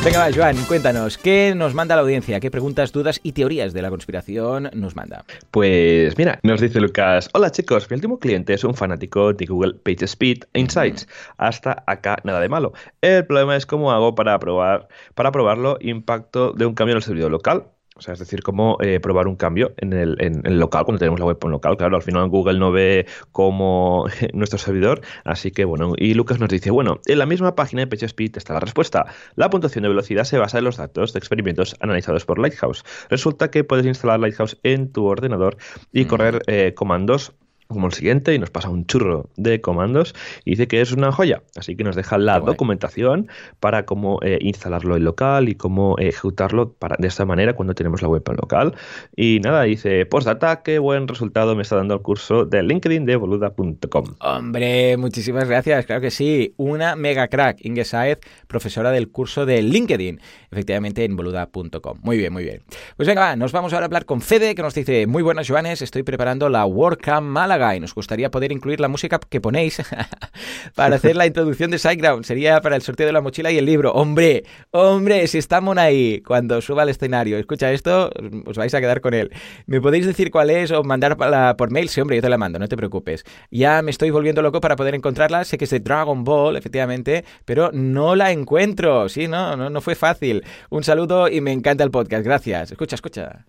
[0.02, 2.40] Venga, va, Joan, cuéntanos, ¿qué nos manda la audiencia?
[2.40, 5.26] ¿Qué preguntas, dudas y teorías de la conspiración nos manda?
[5.50, 9.74] Pues mira, nos dice Lucas, hola chicos, mi último cliente es un fanático de Google
[9.74, 11.06] PageSpeed e Insights.
[11.36, 12.72] Hasta acá nada de malo.
[13.02, 17.02] El problema es cómo hago para probar, para probarlo impacto de un cambio en el
[17.02, 17.66] servidor local
[18.00, 21.20] o sea, es decir, cómo eh, probar un cambio en el, en, local, cuando tenemos
[21.20, 21.76] la web en local.
[21.76, 25.02] Claro, al final Google no ve como nuestro servidor.
[25.24, 28.54] Así que bueno, y Lucas nos dice, bueno, en la misma página de PageSpeed está
[28.54, 29.04] la respuesta.
[29.36, 32.84] La puntuación de velocidad se basa en los datos de experimentos analizados por Lighthouse.
[33.10, 35.58] Resulta que puedes instalar Lighthouse en tu ordenador
[35.92, 37.34] y correr eh, comandos
[37.74, 41.12] como el siguiente y nos pasa un churro de comandos y dice que es una
[41.12, 41.42] joya.
[41.56, 43.28] Así que nos deja la documentación
[43.60, 48.02] para cómo eh, instalarlo en local y cómo ejecutarlo para, de esta manera cuando tenemos
[48.02, 48.74] la web en local.
[49.16, 53.16] Y nada, dice, postdata, qué buen resultado me está dando el curso de LinkedIn de
[53.16, 54.04] boluda.com.
[54.20, 56.54] Hombre, muchísimas gracias, claro que sí.
[56.56, 61.98] Una mega crack, Inge Saez, profesora del curso de LinkedIn, efectivamente en boluda.com.
[62.02, 62.62] Muy bien, muy bien.
[62.96, 65.82] Pues venga, nos vamos ahora a hablar con Fede, que nos dice, muy buenas Joanes,
[65.82, 69.82] estoy preparando la WordCamp Málaga y nos gustaría poder incluir la música que ponéis
[70.74, 72.24] para hacer la introducción de SiteGround.
[72.24, 73.92] Sería para el sorteo de la mochila y el libro.
[73.92, 78.10] Hombre, hombre, si estamos ahí cuando suba al escenario, escucha esto,
[78.46, 79.30] os vais a quedar con él.
[79.66, 81.16] ¿Me podéis decir cuál es o mandar
[81.56, 81.88] por mail?
[81.88, 83.24] Sí, hombre, yo te la mando, no te preocupes.
[83.50, 85.44] Ya me estoy volviendo loco para poder encontrarla.
[85.44, 89.08] Sé que es de Dragon Ball, efectivamente, pero no la encuentro.
[89.08, 90.44] Sí, no, no, no fue fácil.
[90.70, 92.24] Un saludo y me encanta el podcast.
[92.24, 92.72] Gracias.
[92.72, 93.44] Escucha, escucha.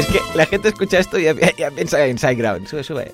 [0.00, 1.34] Es que la gente escucha esto y ya,
[1.70, 2.66] piensa en SideGround.
[2.66, 3.12] Sube, sube.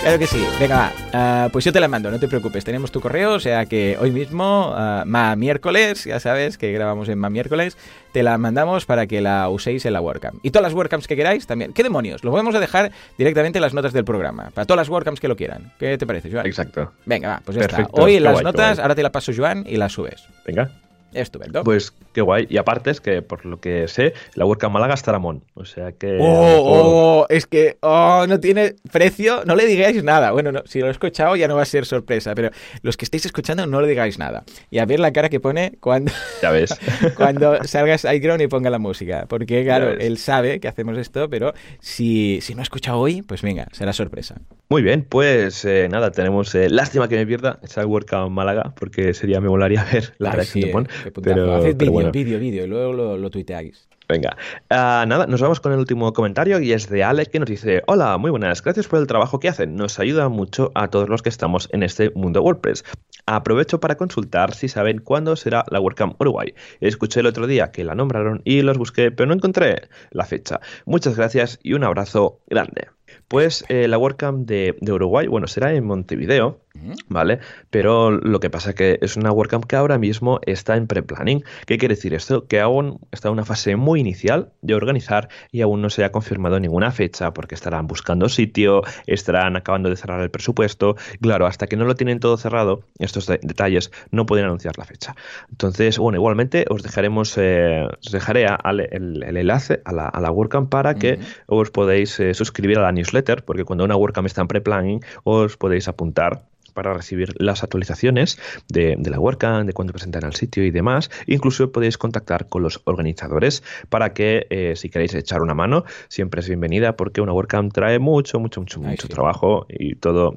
[0.00, 0.42] Claro que sí.
[0.58, 0.92] Venga, va.
[1.12, 2.64] Ah, pues yo te la mando, no te preocupes.
[2.64, 7.10] Tenemos tu correo, o sea que hoy mismo, uh, ma miércoles, ya sabes que grabamos
[7.10, 7.76] en ma miércoles,
[8.12, 10.38] te la mandamos para que la uséis en la WordCamp.
[10.42, 11.74] Y todas las WordCamps que queráis también.
[11.74, 12.24] ¿Qué demonios?
[12.24, 14.48] Lo podemos dejar directamente en las notas del programa.
[14.54, 15.70] Para todas las WordCamps que lo quieran.
[15.78, 16.46] ¿Qué te parece, Joan?
[16.46, 16.92] Exacto.
[17.04, 17.86] Venga, va, pues ya está.
[17.90, 20.24] Hoy en las notas, ahora te la paso, Joan, y la subes.
[20.46, 20.70] Venga.
[21.16, 21.64] Estupendo.
[21.64, 22.46] Pues qué guay.
[22.50, 25.42] Y aparte es que, por lo que sé, la WordCamp Málaga está Ramón.
[25.54, 26.18] O sea que...
[26.20, 29.42] Oh, oh, es que oh, no tiene precio.
[29.46, 30.32] No le digáis nada.
[30.32, 32.50] Bueno, no, si lo he escuchado ya no va a ser sorpresa, pero
[32.82, 34.44] los que estéis escuchando no le digáis nada.
[34.70, 36.12] Y a ver la cara que pone cuando...
[36.42, 36.78] Ya ves.
[37.16, 39.26] cuando salgas iCrown y ponga la música.
[39.28, 43.42] Porque, claro, él sabe que hacemos esto, pero si, si no ha escuchado hoy, pues
[43.42, 44.36] venga, será sorpresa.
[44.68, 46.54] Muy bien, pues eh, nada, tenemos...
[46.54, 50.64] Eh, lástima que me pierda esa WordCamp Málaga, porque sería, me molaría ver la reacción
[50.64, 50.88] de Pon.
[51.10, 53.88] Pero, Haced vídeo, vídeo, vídeo, y luego lo, lo tuiteáis.
[54.08, 54.36] Venga,
[54.70, 57.82] uh, nada, nos vamos con el último comentario y es de Ale que nos dice,
[57.88, 61.22] hola, muy buenas, gracias por el trabajo que hacen, nos ayuda mucho a todos los
[61.22, 62.84] que estamos en este mundo WordPress.
[63.26, 66.54] Aprovecho para consultar si saben cuándo será la WordCamp Uruguay.
[66.80, 70.60] Escuché el otro día que la nombraron y los busqué, pero no encontré la fecha.
[70.84, 72.86] Muchas gracias y un abrazo grande.
[73.26, 76.60] Pues eh, la WordCamp de, de, Uruguay, bueno, será en Montevideo,
[77.08, 77.40] ¿vale?
[77.70, 81.44] Pero lo que pasa es que es una WordCamp que ahora mismo está en pre-planning.
[81.66, 82.46] ¿Qué quiere decir esto?
[82.46, 86.12] Que aún está en una fase muy inicial de organizar y aún no se ha
[86.12, 90.96] confirmado ninguna fecha porque estarán buscando sitio, estarán acabando de cerrar el presupuesto.
[91.20, 95.14] Claro, hasta que no lo tienen todo cerrado, estos detalles no pueden anunciar la fecha.
[95.50, 98.46] Entonces, bueno, igualmente os dejaremos, eh, os dejaré
[98.90, 102.92] el, enlace a la, a la WordCamp para que os podáis eh, suscribir a la
[102.92, 106.42] newsletter porque cuando una WordCamp está en pre-planning os podéis apuntar
[106.76, 111.10] para recibir las actualizaciones de, la WordCamp, de cuándo presentan al sitio y demás.
[111.26, 116.40] Incluso podéis contactar con los organizadores para que eh, si queréis echar una mano, siempre
[116.40, 120.36] es bienvenida porque una WordCamp trae mucho, mucho, mucho, mucho trabajo y todo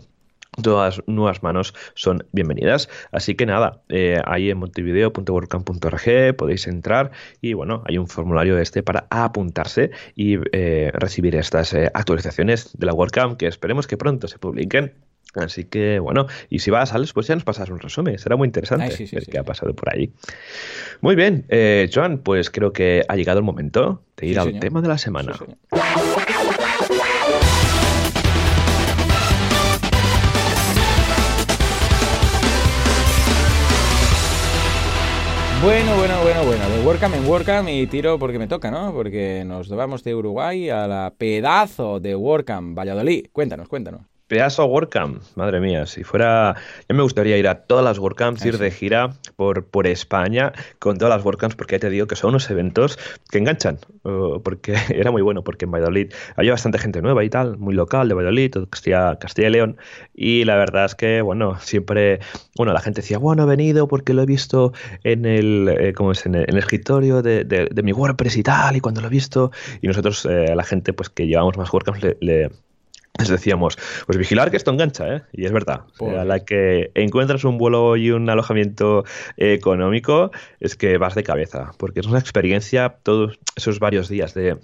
[0.62, 2.90] todas nuevas manos son bienvenidas.
[3.12, 8.84] Así que nada, eh, ahí en montevideo.wordcamp.org podéis entrar y bueno, hay un formulario este
[8.84, 14.28] para apuntarse y eh, recibir estas eh, actualizaciones de la WordCamp que esperemos que pronto
[14.28, 14.94] se publiquen.
[15.36, 18.18] Así que bueno, y si vas, Alex, pues ya nos pasas un resumen.
[18.18, 20.12] Será muy interesante ver qué ha pasado por ahí.
[21.02, 21.46] Muy bien,
[21.94, 25.34] Joan, pues creo que ha llegado el momento de ir al tema de la semana.
[35.62, 36.70] Bueno, bueno, bueno, bueno.
[36.70, 38.94] De WordCamp en WordCamp y tiro porque me toca, ¿no?
[38.94, 43.28] Porque nos vamos de Uruguay a la pedazo de WordCamp Valladolid.
[43.34, 44.09] Cuéntanos, cuéntanos.
[44.30, 46.56] Pedazo WordCamp, madre mía, si fuera...
[46.88, 51.00] Yo me gustaría ir a todas las WordCamps, ir de gira por, por España con
[51.00, 53.00] todas las WordCamps, porque ya te digo que son unos eventos
[53.32, 53.80] que enganchan,
[54.44, 58.08] porque era muy bueno, porque en Valladolid había bastante gente nueva y tal, muy local
[58.08, 59.78] de Valladolid, Castilla, Castilla y León,
[60.14, 62.20] y la verdad es que, bueno, siempre,
[62.56, 66.12] bueno, la gente decía, bueno, he venido porque lo he visto en el, eh, ¿cómo
[66.12, 66.28] es?
[66.28, 69.88] En el, escritorio de, de, mi WordPress y tal, y cuando lo he visto, y
[69.88, 72.52] nosotros, eh, la gente, pues que llevamos más WordCamps, le
[73.18, 75.22] les decíamos, pues vigilar que esto engancha, ¿eh?
[75.34, 75.82] Y es verdad.
[76.00, 79.04] a la que encuentras un vuelo y un alojamiento
[79.36, 84.58] económico, es que vas de cabeza, porque es una experiencia todos esos varios días de,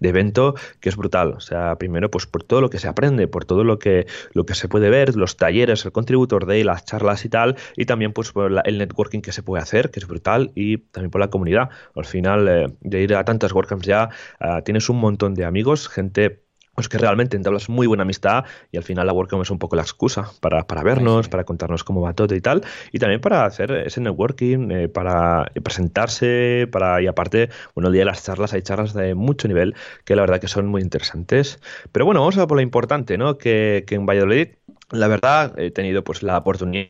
[0.00, 1.32] evento que es brutal.
[1.32, 4.44] O sea, primero, pues por todo lo que se aprende, por todo lo que, lo
[4.44, 8.12] que se puede ver, los talleres, el contributor day, las charlas y tal, y también
[8.12, 11.30] pues por el networking que se puede hacer, que es brutal, y también por la
[11.30, 11.70] comunidad.
[11.94, 14.08] Al final, eh, de ir a tantas WordCamps ya,
[14.40, 16.49] ah, tienes un montón de amigos, gente
[16.80, 19.76] pues que realmente entablas muy buena amistad y al final la WordCamp es un poco
[19.76, 23.44] la excusa para, para vernos, para contarnos cómo va todo y tal, y también para
[23.44, 28.54] hacer ese networking, eh, para presentarse, para y aparte, bueno, el día de las charlas
[28.54, 29.74] hay charlas de mucho nivel
[30.06, 31.60] que la verdad que son muy interesantes.
[31.92, 33.36] Pero bueno, vamos a por lo importante, ¿no?
[33.36, 34.48] Que, que en Valladolid,
[34.90, 36.88] la verdad, he tenido pues la oportunidad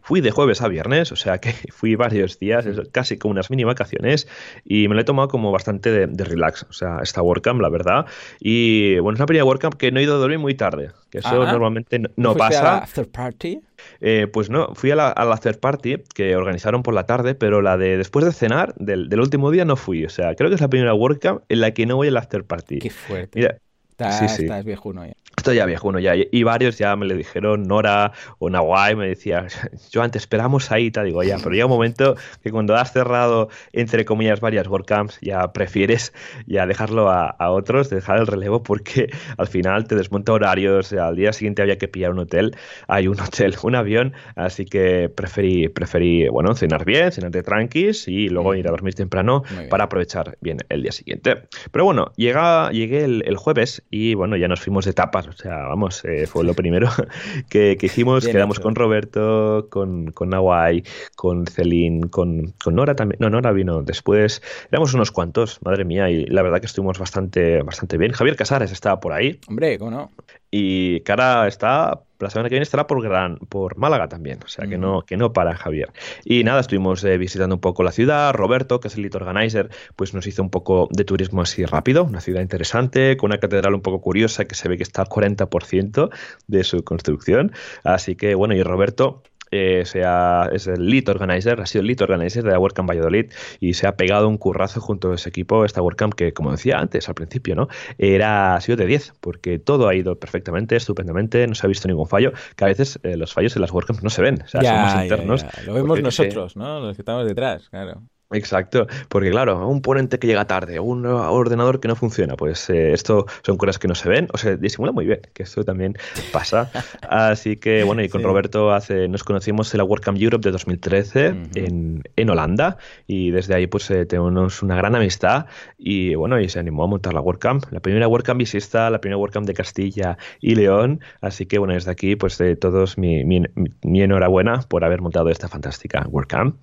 [0.00, 3.64] Fui de jueves a viernes, o sea que fui varios días, casi como unas mini
[3.64, 4.28] vacaciones,
[4.64, 6.64] y me lo he tomado como bastante de, relax.
[6.68, 8.06] O sea, esta WordCamp, la verdad.
[8.40, 11.18] Y bueno, es una primera WordCamp que no he ido a dormir muy tarde, que
[11.18, 12.78] eso normalmente no, pasa.
[12.78, 13.60] A la third party?
[14.00, 17.62] Eh, pues no, fui a la, a third party que organizaron por la tarde, pero
[17.62, 20.04] la de después de cenar del, último día no fui.
[20.04, 22.22] O sea, creo que es la primera WordCamp en la que no voy a la
[22.22, 22.78] third party.
[22.78, 23.38] Qué fuerte.
[23.38, 23.58] Mira,
[24.00, 25.12] Estás, sí, estás viejuno ya.
[25.36, 26.14] Estoy ya viejuno ya.
[26.14, 29.46] Y varios ya me le dijeron, Nora o Nawai me decía,
[29.90, 33.48] yo antes esperamos ahí, te digo ya, pero llega un momento que cuando has cerrado,
[33.72, 36.12] entre comillas, varias WordCamps, ya prefieres
[36.46, 41.32] ya dejarlo a, otros, dejar el relevo, porque al final te desmonta horarios, al día
[41.32, 46.28] siguiente había que pillar un hotel, hay un hotel, un avión, así que preferí, preferí
[46.28, 50.58] bueno, cenar bien, cenar de tranquis y luego ir a dormir temprano para aprovechar bien
[50.68, 51.44] el día siguiente.
[51.70, 55.66] Pero bueno, llega, llegué el jueves y bueno, ya nos fuimos de tapas, o sea,
[55.66, 56.88] vamos, eh, fue lo primero
[57.50, 60.84] que, hicimos, quedamos con Roberto, con, con Nawai,
[61.16, 66.08] con Celine, con, con, Nora también, no, Nora vino después, éramos unos cuantos, madre mía,
[66.08, 68.12] y la verdad que estuvimos bastante, bastante bien.
[68.12, 69.40] Javier Casares estaba por ahí.
[69.48, 70.10] Hombre, ¿cómo no?
[70.50, 74.66] Y Cara está la semana que viene estará por Gran, por Málaga también, o sea
[74.66, 75.92] que no, que no para Javier.
[76.24, 78.32] Y nada, estuvimos eh, visitando un poco la ciudad.
[78.34, 82.04] Roberto, que es el lead organizer, pues nos hizo un poco de turismo así rápido,
[82.04, 85.08] una ciudad interesante, con una catedral un poco curiosa que se ve que está al
[85.08, 86.10] 40%
[86.46, 87.52] de su construcción.
[87.84, 92.02] Así que bueno, y Roberto eh, sea, es el lead organizer, ha sido el lead
[92.02, 95.64] organizer de la WordCamp Valladolid y se ha pegado un currazo junto a ese equipo,
[95.64, 97.68] esta WordCamp que, como decía antes, al principio, ¿no?
[97.98, 101.88] Era, ha sido de 10, porque todo ha ido perfectamente, estupendamente, no se ha visto
[101.88, 104.48] ningún fallo, que a veces eh, los fallos en las WordCamps no se ven, o
[104.48, 105.46] sea, somos internos.
[105.66, 106.80] Lo vemos nosotros, ¿no?
[106.80, 108.02] Los que estamos detrás, claro.
[108.32, 112.92] Exacto, porque claro, un ponente que llega tarde, un ordenador que no funciona, pues eh,
[112.92, 115.96] esto son cosas que no se ven, o se disimula muy bien, que esto también
[116.32, 116.70] pasa.
[117.02, 121.26] Así que bueno, y con Roberto hace, nos conocimos en la WordCamp Europe de 2013
[121.56, 122.76] en, en, Holanda
[123.08, 126.86] y desde ahí pues eh, tenemos una gran amistad y bueno, y se animó a
[126.86, 131.46] montar la WordCamp, la primera WordCamp visista, la primera WordCamp de Castilla y León, así
[131.46, 133.42] que bueno, desde aquí pues de todos mi, mi,
[133.82, 136.54] mi enhorabuena por haber montado esta fantástica WordCamp.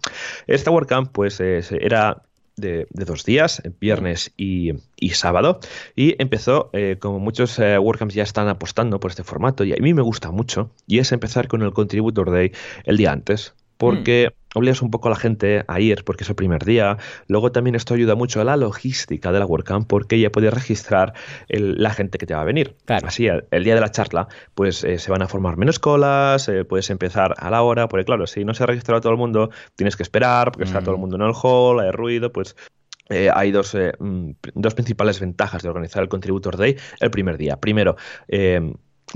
[0.48, 2.24] Esta WordCamp pues eh, era
[2.58, 4.74] de, dos días, viernes y,
[5.14, 5.60] sábado,
[5.96, 9.78] y empezó, eh, como muchos eh, WordCamps ya están apostando por este formato, y a
[9.78, 12.52] mí me gusta mucho, y es empezar con el Contributor Day
[12.84, 13.54] el día antes.
[13.78, 14.58] Porque mm.
[14.58, 16.98] obligas un poco a la gente a ir porque es el primer día.
[17.28, 21.14] Luego también esto ayuda mucho a la logística de la WordCamp porque ya puedes registrar
[21.50, 22.76] la gente que te va a venir.
[22.88, 26.66] Así, el, día de la charla, pues eh, se van a formar menos colas, eh,
[26.66, 29.50] puedes empezar a la hora, porque claro, si no se ha registrado todo el mundo,
[29.76, 31.02] tienes que esperar porque está todo el mm.
[31.02, 32.56] mundo en el hall, hay ruido, pues
[33.10, 37.58] eh, hay dos, mm, dos, principales ventajas de organizar el Contributor Day el primer día.
[37.58, 37.96] Primero,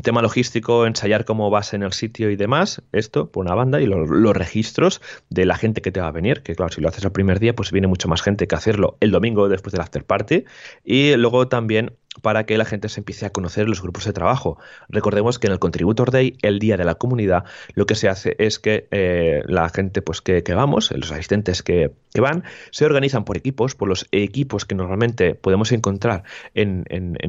[0.04, 3.86] tema logístico, ensayar cómo vas en el sitio y demás, esto por una banda, y
[3.86, 7.04] los registros de la gente que te va a venir, que claro, si lo haces
[7.04, 10.06] el primer día, pues viene mucho más gente que hacerlo el domingo después del after
[10.06, 10.46] party.
[10.84, 14.58] Y luego también para que la gente se empiece a conocer los grupos de trabajo.
[14.90, 18.36] Recordemos que en el Contributor Day, el día de la comunidad, lo que se hace
[18.38, 23.38] es que eh, la gente pues que, vamos, los asistentes que, van, se organizan por
[23.38, 26.84] equipos, por los equipos que normalmente podemos encontrar en,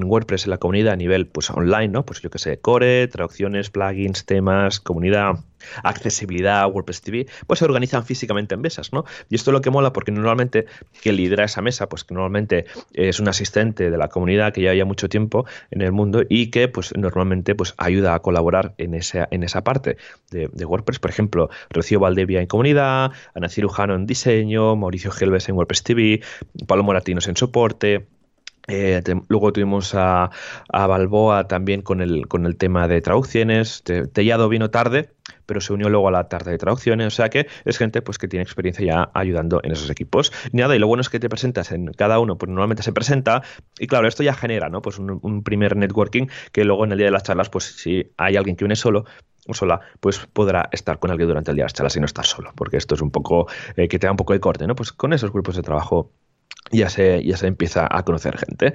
[0.05, 2.05] WordPress en la comunidad a nivel pues online, ¿no?
[2.05, 5.37] Pues yo que sé, core, traducciones, plugins, temas, comunidad
[5.83, 9.05] accesibilidad, WordPress TV, pues se organizan físicamente en mesas, ¿no?
[9.29, 10.67] Y esto es lo que mola porque normalmente
[11.03, 14.73] que lidera esa mesa, pues que normalmente es un asistente de la comunidad que ya
[14.85, 19.29] mucho tiempo en el mundo y que pues normalmente pues ayuda a colaborar en esa,
[19.31, 19.97] en esa parte
[20.31, 20.99] de, WordPress.
[20.99, 26.21] Por ejemplo, Rocío Valdevia en comunidad, Ana Cirujano en diseño, Mauricio Gelbes en WordPress TV,
[26.67, 28.07] Pablo Moratinos en soporte,
[28.69, 30.31] eh, luego tuvimos a,
[30.71, 33.83] Balboa también con el, con el tema de traducciones.
[34.13, 35.11] Tellado vino tarde,
[35.47, 37.07] pero se unió luego a la tarde de traducciones.
[37.07, 40.33] O sea que es gente pues, que tiene experiencia ya ayudando en esos equipos.
[40.53, 42.93] Y nada, y lo bueno es que te presentas en cada uno, pues normalmente se
[42.93, 43.43] presenta.
[43.79, 44.83] Y claro, esto ya genera ¿no?
[44.83, 48.37] pues un, primer networking que luego en el día de las charlas, pues si hay
[48.37, 49.05] alguien que viene solo,
[49.49, 52.07] o sola, pues podrá estar con alguien durante el día de las charlas y no
[52.07, 54.67] estar solo, porque esto es un poco eh, que te da un poco de corte,
[54.69, 54.77] ¿no?
[54.77, 56.13] Pues con esos grupos de trabajo
[56.71, 58.75] ya se, ya se empieza a conocer gente.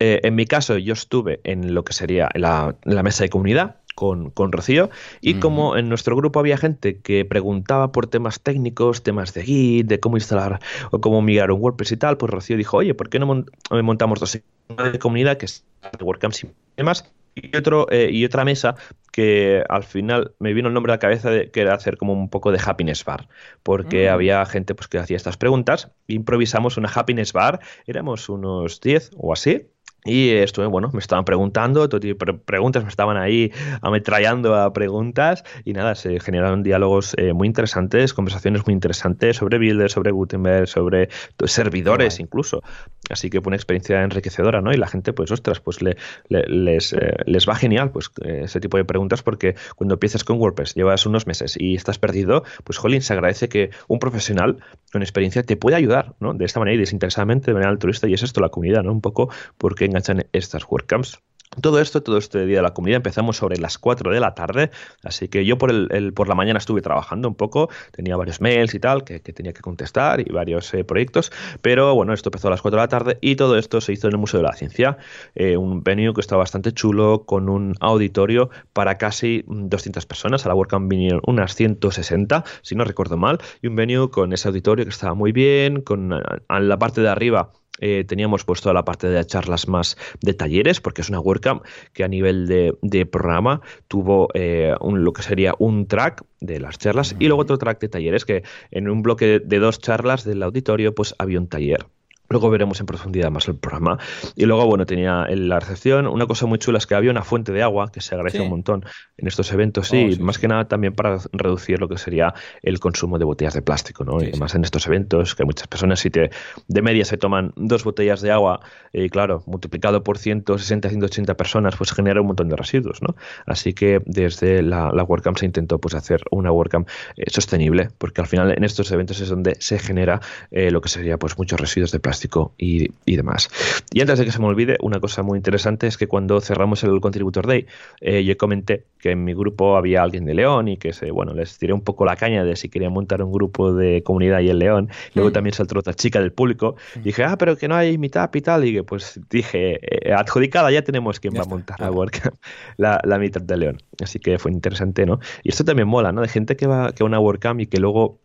[0.00, 4.30] Eh, en mi caso, yo estuve en lo que sería la, mesa de comunidad, con,
[4.30, 4.90] con, Rocío.
[5.20, 9.86] Y como en nuestro grupo había gente que preguntaba por temas técnicos, temas de Git,
[9.86, 13.08] de cómo instalar o cómo migrar un WordPress y tal, pues Rocío dijo, oye, ¿por
[13.08, 13.44] qué no
[13.82, 15.64] montamos dos de comunidad que es
[15.98, 17.10] de WordCamp y demás?
[17.34, 18.74] y, otro, eh, y otra mesa
[19.12, 22.12] que al final me vino el nombre a la cabeza de que era hacer como
[22.12, 23.28] un poco de happiness bar,
[23.62, 24.12] porque mm.
[24.12, 29.32] había gente pues que hacía estas preguntas, improvisamos una happiness bar, éramos unos 10 o
[29.32, 29.66] así,
[30.04, 34.72] y estuve, bueno, me estaban preguntando, todo tipo de preguntas, me estaban ahí ametrallando a
[34.72, 40.10] preguntas y nada, se generaron diálogos eh, muy interesantes, conversaciones muy interesantes sobre Builder, sobre
[40.10, 41.08] Gutenberg, sobre
[41.44, 42.62] servidores incluso.
[43.10, 44.72] Así que fue una experiencia enriquecedora, ¿no?
[44.72, 45.96] Y la gente, pues, ostras, pues le,
[46.28, 50.38] les, eh, les, va genial pues eh, ese tipo de preguntas porque cuando empiezas con
[50.38, 54.58] WordPress, llevas unos meses y estás perdido, pues, jolín, se agradece que un profesional
[54.92, 56.34] con experiencia te pueda ayudar, ¿no?
[56.34, 58.92] De esta manera y desinteresadamente, de manera altruista y es esto la comunidad, ¿no?
[58.92, 61.18] Un poco porque enganchan estas WordCamps.
[61.60, 64.70] Todo esto, todo este día de la comunidad empezamos sobre las 4 de la tarde,
[65.02, 68.72] así que yo por, el, por la mañana estuve trabajando un poco, tenía varios mails
[68.72, 72.52] y tal que, tenía que contestar y varios eh, proyectos, pero bueno, esto empezó a
[72.52, 74.52] las 4 de la tarde y todo esto se hizo en el Museo de la
[74.52, 74.98] Ciencia,
[75.34, 80.50] eh, un venue que está bastante chulo, con un auditorio para casi 200 personas, a
[80.50, 84.84] la WordCamp vinieron unas 160, si no recuerdo mal, y un venue con ese auditorio
[84.84, 89.24] que estaba muy bien, con la parte de arriba eh, teníamos puesto la parte de
[89.24, 94.74] charlas más de talleres, porque es una WordCamp que a nivel de, programa tuvo eh,
[94.80, 98.42] lo que sería un track de las charlas y luego otro track de talleres, que
[98.70, 101.86] en un bloque de dos charlas del auditorio pues había un taller.
[102.30, 103.98] Luego veremos en profundidad más el programa.
[104.36, 107.24] Y luego, bueno, tenía en la recepción una cosa muy chula, es que había una
[107.24, 108.84] fuente de agua, que se agradece un montón
[109.16, 112.78] en estos eventos, sí, oh, más que nada también para reducir lo que sería el
[112.78, 114.22] consumo de botellas de plástico, ¿no?
[114.22, 116.30] y además en estos eventos, que muchas personas, si te,
[116.68, 118.60] de media se toman dos botellas de agua,
[118.92, 123.16] y claro, multiplicado por 160, 180 personas, pues genera un montón de residuos, ¿no?
[123.44, 128.20] Así que desde la, la WordCamp se intentó pues hacer una WordCamp eh, sostenible, porque
[128.20, 130.20] al final en estos eventos es donde se genera
[130.52, 132.19] eh, lo que sería pues muchos residuos de plástico
[132.58, 133.48] y, demás.
[133.92, 136.82] Y antes de que se me olvide, una cosa muy interesante es que cuando cerramos
[136.84, 137.66] el Contributor Day,
[138.00, 141.34] eh, yo comenté que en mi grupo había alguien de León y que se, bueno,
[141.34, 144.50] les tiré un poco la caña de si querían montar un grupo de comunidad y
[144.50, 144.88] en León.
[145.14, 145.32] Luego mm.
[145.32, 146.76] también saltó otra chica del público.
[146.96, 147.02] Y mm.
[147.02, 148.64] dije, ah, pero que no hay mitad y tal.
[148.64, 152.36] Y pues dije, eh, adjudicada, ya tenemos quien va a montar la WordCamp,
[152.76, 153.78] la, la mitad de León.
[154.02, 155.20] Así que fue interesante, ¿no?
[155.42, 156.20] Y esto también mola, ¿no?
[156.20, 158.20] De gente que va, que va a una WordCamp y que luego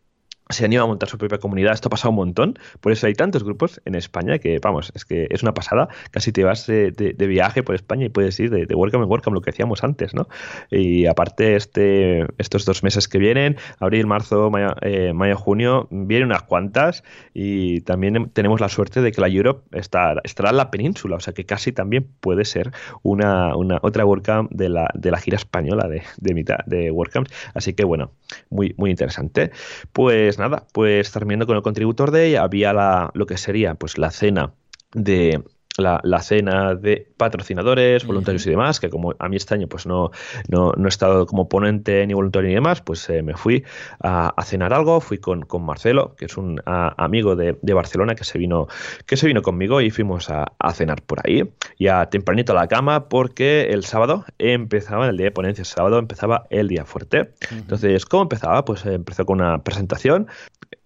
[0.50, 1.74] se anima a montar su propia comunidad.
[1.74, 2.60] Esto ha pasado un montón.
[2.80, 5.88] Por eso hay tantos grupos en España que, vamos, es que es una pasada.
[6.12, 9.34] Casi te vas de, viaje por España y puedes ir de, de WordCamp en WordCamp,
[9.34, 10.28] lo que decíamos antes, ¿no?
[10.70, 16.28] Y aparte, este, estos dos meses que vienen, abril, marzo, mayo, eh, mayo junio, vienen
[16.28, 20.70] unas cuantas y también tenemos la suerte de que la Europe está, estará en la
[20.70, 22.72] península, o sea que casi también puede ser
[23.02, 27.32] una, una otra WordCamp de la, de la gira española de, de mitad de WordCamps.
[27.56, 28.12] Así que, bueno,
[28.50, 29.52] muy, muy interesante.
[29.92, 33.98] Pues pues nada, pues terminando con el Contributor Day, había la, lo que sería pues
[33.98, 34.54] la cena
[34.94, 35.42] de
[35.78, 40.12] la, cena de patrocinadores, voluntarios y demás, que como a mí este año pues no,
[40.48, 43.64] no, he estado como ponente ni voluntario ni demás, pues eh, me fui
[44.02, 48.38] a, cenar algo, fui con, con Marcelo, que es un amigo de, Barcelona que se
[48.38, 48.68] vino,
[49.06, 51.44] que se vino conmigo y fuimos a, cenar por ahí,
[51.80, 56.00] ya tempranito a la cama, porque el sábado empezaba, el día de ponencia, el sábado
[56.00, 57.34] empezaba el día fuerte.
[57.52, 58.66] Entonces, ¿cómo empezaba?
[58.66, 60.28] Pues empezó con una presentación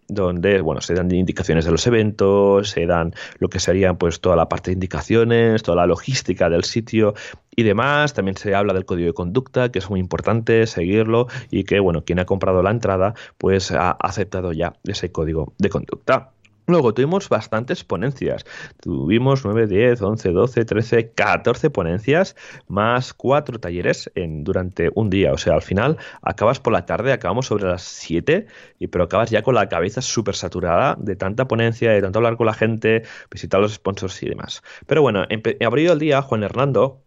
[0.10, 4.36] donde bueno, se dan indicaciones de los eventos, se dan lo que sería pues toda
[4.36, 7.14] la parte de indicaciones, toda la logística del sitio
[7.55, 8.14] y demás.
[8.14, 12.03] También se habla del código de conducta, que es muy importante seguirlo y que bueno,
[12.03, 16.32] quien ha comprado la entrada pues ha aceptado ya ese código de conducta.
[16.70, 18.45] Luego tuvimos bastantes ponencias.
[18.80, 22.36] Tuvimos 9, 10, 11, 12, 13, 14 ponencias,
[22.67, 25.34] más 4 talleres en, durante un día.
[25.34, 28.45] O sea, al final acabas por la tarde, acabamos sobre las 7,
[28.78, 32.38] y, pero acabas ya con la cabeza súper saturada de tanta ponencia, de tanto hablar
[32.38, 33.01] con la gente,
[33.32, 34.61] visitar los sponsors y demás.
[34.86, 35.26] Pero bueno,
[35.65, 37.01] abrió el día Juan Hernando,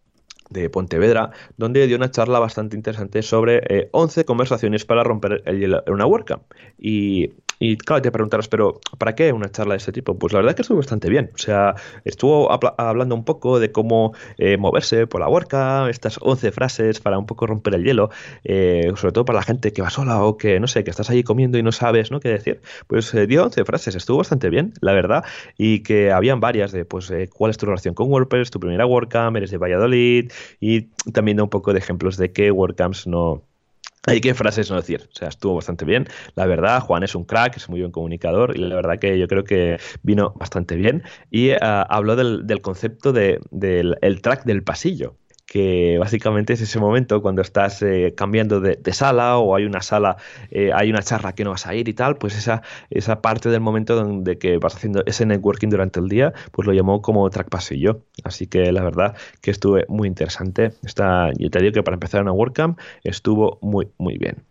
[0.53, 5.81] de Pontevedra, donde dio una charla bastante interesante sobre 11 eh, conversaciones para romper el
[5.87, 6.43] una WordCamp.
[6.79, 7.31] Y
[7.65, 10.19] y claro, te preguntarás, pero ¿para qué una charla de este tipo?
[10.19, 11.31] Pues la verdad que estuvo bastante bien.
[11.33, 16.51] O sea, estuvo hablando un poco de cómo eh, moverse por la huerca, estas 11
[16.51, 18.11] frases para un poco romper el hielo,
[18.43, 21.09] eh, sobre todo para la gente que va sola o que, no sé, que estás
[21.09, 22.19] allí comiendo y no sabes, ¿no?
[22.19, 22.61] ¿Qué decir?
[22.89, 25.25] Pues eh, dio 11 frases, estuvo bastante bien, la verdad,
[25.57, 29.37] y que habían varias de, pues, cuál es tu relación con WordPress, tu primera WordCamp,
[29.37, 33.45] eres de Valladolid, y también da un poco de ejemplos de qué WordCamps no
[34.07, 35.09] hay que frases no decir.
[35.13, 36.09] O sea, estuvo bastante bien.
[36.35, 39.29] La verdad, Juan es un crack, es muy buen comunicador y la verdad que yo
[39.29, 41.03] creo que vino bastante bien.
[41.31, 45.17] Y ah, habló del, concepto de, del el track del pasillo
[45.47, 50.17] que básicamente es ese momento cuando estás eh, cambiando de, sala o hay una sala,
[50.51, 53.49] eh, hay una charla que no vas a ir y tal, pues esa, esa parte
[53.51, 57.29] del momento donde que vas haciendo ese networking durante el día, pues lo llamó como
[57.31, 58.03] track pasillo.
[58.25, 60.73] Así que la verdad que estuve muy interesante.
[60.85, 64.45] Está, yo te digo que para empezar una WordCamp estuvo muy, muy bien.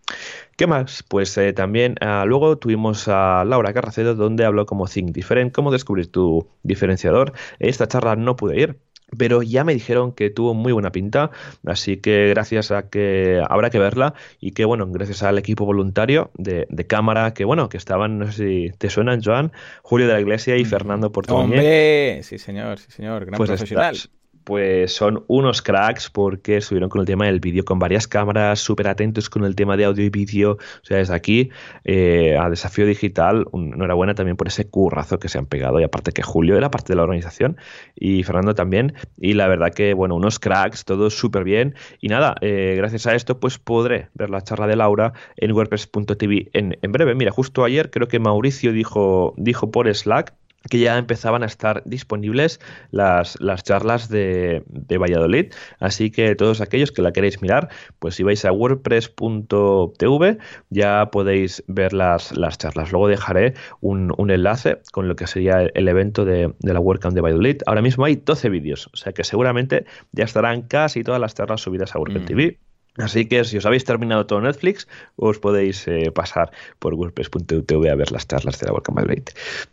[0.58, 1.04] ¿Qué más?
[1.08, 5.72] Pues eh, también ah, luego tuvimos a Laura Carracedo donde habló como Think Different, cómo
[5.72, 7.34] descubrir tu diferenciador.
[7.60, 8.80] Esta charla no pude ir
[9.18, 11.32] pero ya me dijeron que tuvo muy buena pinta,
[11.66, 16.32] así que gracias a que habrá que verla y que bueno, gracias al equipo voluntario
[16.38, 19.52] de, cámara que bueno, que estaban, no sé si te suenan, Joan,
[19.84, 20.68] Julio de la Iglesia y mm.
[20.68, 21.44] Fernando Portoñé.
[21.44, 23.96] Hombre, sí señor, sí señor, gran pues profesional
[24.44, 28.88] pues son unos cracks porque estuvieron con el tema del vídeo con varias cámaras, súper
[28.88, 30.54] atentos con el tema de audio y vídeo.
[30.54, 31.50] O sea, desde aquí
[31.84, 35.80] eh, a Desafío Digital, enhorabuena también por ese currazo que se han pegado.
[35.80, 37.58] Y aparte que Julio era parte de la organización
[37.96, 38.94] y Fernando también.
[39.18, 41.76] Y la verdad que, bueno, unos cracks, todo súper bien.
[42.00, 46.50] Y nada, eh, gracias a esto, pues podré ver la charla de Laura en WordPress.tv
[46.54, 47.16] en, en breve.
[47.16, 50.34] Mira, justo ayer creo que Mauricio dijo, dijo por Slack
[50.70, 52.60] que ya empezaban a estar disponibles
[52.92, 55.54] las, las charlas de, de, Valladolid.
[55.80, 60.38] Así que todos aquellos que la queréis mirar, pues si vais a wordpress.tv
[60.70, 62.92] ya podéis ver las, las charlas.
[62.92, 67.16] Luego dejaré un, un, enlace con lo que sería el, evento de, de, la WordCamp
[67.16, 67.62] de Valladolid.
[67.66, 71.62] Ahora mismo hay 12 vídeos, o sea que seguramente ya estarán casi todas las charlas
[71.62, 72.60] subidas a WordPress TV.
[72.98, 77.96] Así que si os habéis terminado todo Netflix, os podéis eh, pasar por wordpress.tv a
[77.96, 79.24] ver las charlas de la Welcome Madrid.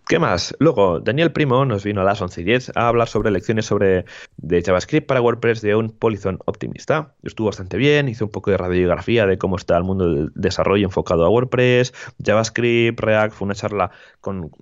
[0.07, 0.55] ¿Qué más?
[0.61, 4.05] Luego, Daniel Primo nos vino a las 11 y 10 a hablar sobre lecciones sobre,
[4.37, 7.15] de JavaScript para WordPress de un Polython optimista.
[7.25, 10.87] Estuvo bastante bien, hizo un poco de radiografía de cómo está el mundo del desarrollo
[10.87, 11.93] enfocado a WordPress,
[12.25, 13.35] JavaScript, React.
[13.35, 13.91] Fue una charla
[14.21, 14.53] con...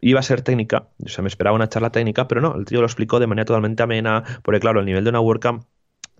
[0.00, 2.80] Iba a ser técnica, o sea, me esperaba una charla técnica, pero no, el tío
[2.80, 5.62] lo explicó de manera totalmente amena, porque claro, el nivel de una WordCamp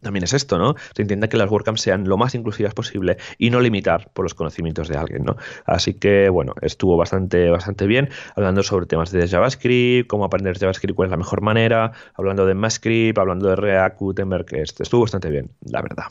[0.01, 0.75] también es esto, ¿no?
[0.95, 4.35] Se intenta que las WordCamps sean lo más inclusivas posible y no limitar por los
[4.35, 5.37] conocimientos de alguien, ¿no?
[5.65, 10.95] Así que, bueno, estuvo bastante, bastante bien, hablando sobre temas de JavaScript, cómo aprender JavaScript,
[10.95, 15.51] cuál es la mejor manera, hablando de MyScript, hablando de React, Gutenberg, estuvo bastante bien,
[15.65, 16.05] la verdad.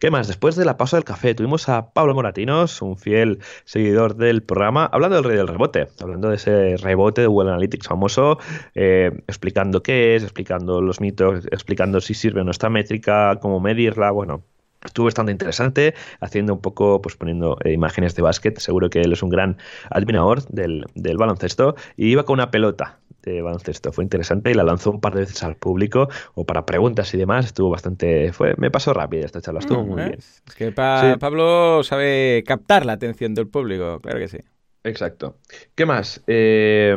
[0.00, 0.26] ¿Qué más?
[0.26, 4.86] Después de la pausa del café, tuvimos a Pablo Moratinos, un fiel seguidor del programa,
[4.86, 8.38] hablando del rey del rebote, hablando de ese rebote de Google Analytics famoso,
[8.74, 14.42] eh, explicando qué es, explicando los mitos, explicando si sirve nuestra métrica, cómo medirla, bueno,
[14.84, 18.58] Estuvo bastante interesante, haciendo un poco, pues poniendo eh, imágenes de básquet.
[18.58, 19.58] Seguro que él es un gran
[19.90, 21.74] admirador del, del, baloncesto.
[21.96, 23.92] Y iba con una pelota de baloncesto.
[23.92, 27.18] Fue interesante y la lanzó un par de veces al público o para preguntas y
[27.18, 27.46] demás.
[27.46, 28.32] Estuvo bastante.
[28.32, 30.18] fue Me pasó rápido esta charla, estuvo muy bien.
[30.18, 34.38] Es que Pablo sabe captar la atención del público, claro que sí.
[34.84, 35.38] Exacto.
[35.74, 36.22] ¿Qué más?
[36.28, 36.96] Eh,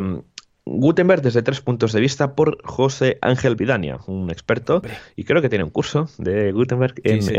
[0.64, 4.82] Gutenberg desde tres puntos de vista por José Ángel Vidania, un experto,
[5.16, 7.34] y creo que tiene un curso de Gutenberg en sí,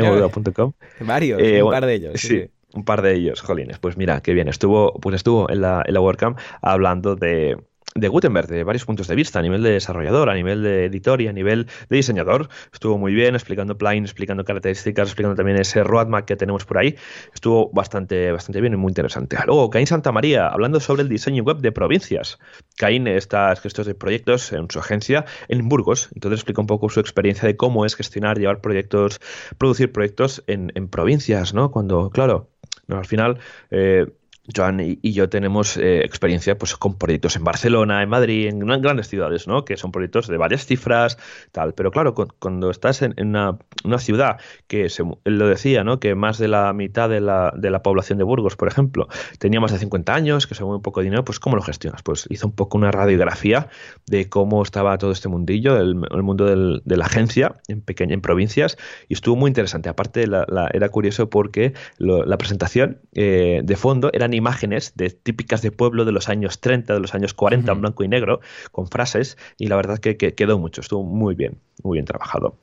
[1.00, 2.20] Varios, eh, un par de ellos.
[2.20, 3.80] Sí, un par de ellos, jolines.
[3.80, 4.48] Pues mira, qué bien.
[4.48, 7.58] Estuvo, pues estuvo en la, en la WordCamp hablando de,
[7.96, 11.22] de Gutenberg, de varios puntos de vista, a nivel de desarrollador, a nivel de editor
[11.22, 12.50] y a nivel de diseñador.
[12.72, 16.96] Estuvo muy bien explicando plugins, explicando características, explicando también ese roadmap que tenemos por ahí.
[17.34, 19.38] Estuvo bastante, bastante bien y muy interesante.
[19.46, 22.40] Luego, Caín Santa María, hablando sobre el diseño web de provincias.
[22.78, 27.00] Caín está gestor de proyectos en su agencia en Burgos, entonces explica un poco su
[27.00, 29.20] experiencia de cómo es gestionar, llevar proyectos,
[29.58, 31.72] producir proyectos en, provincias, ¿no?
[31.72, 32.50] Cuando, claro,
[32.88, 33.40] no, al final...
[33.72, 34.08] Eh,
[34.54, 39.08] Joan y, yo tenemos eh, experiencia pues, con proyectos en Barcelona, en Madrid, en grandes
[39.08, 39.64] ciudades, ¿no?
[39.64, 41.18] que son proyectos de varias cifras,
[41.54, 41.74] tal.
[41.74, 43.58] Pero claro, cuando estás en, una,
[44.00, 44.38] ciudad
[44.68, 46.02] que se, lo decía, ¿no?
[46.02, 49.08] que más de la mitad de la, de la, población de Burgos, por ejemplo,
[49.40, 51.62] tenía más de 50 años, que se mueve un poco de dinero, pues ¿cómo lo
[51.62, 52.04] gestionas?
[52.04, 53.70] Pues hizo un poco una radiografía
[54.08, 58.78] de cómo estaba todo este mundillo, el, mundo de la agencia en, pequeña, en provincias,
[59.08, 59.88] y estuvo muy interesante.
[59.88, 65.72] Aparte, la, era curioso porque la presentación eh, de fondo eran imágenes de, típicas de
[65.72, 68.40] pueblo de los años 30, de los años 40, en blanco y negro,
[68.72, 72.58] con frases, y la verdad que, que quedó mucho, estuvo muy bien, muy bien trabajado.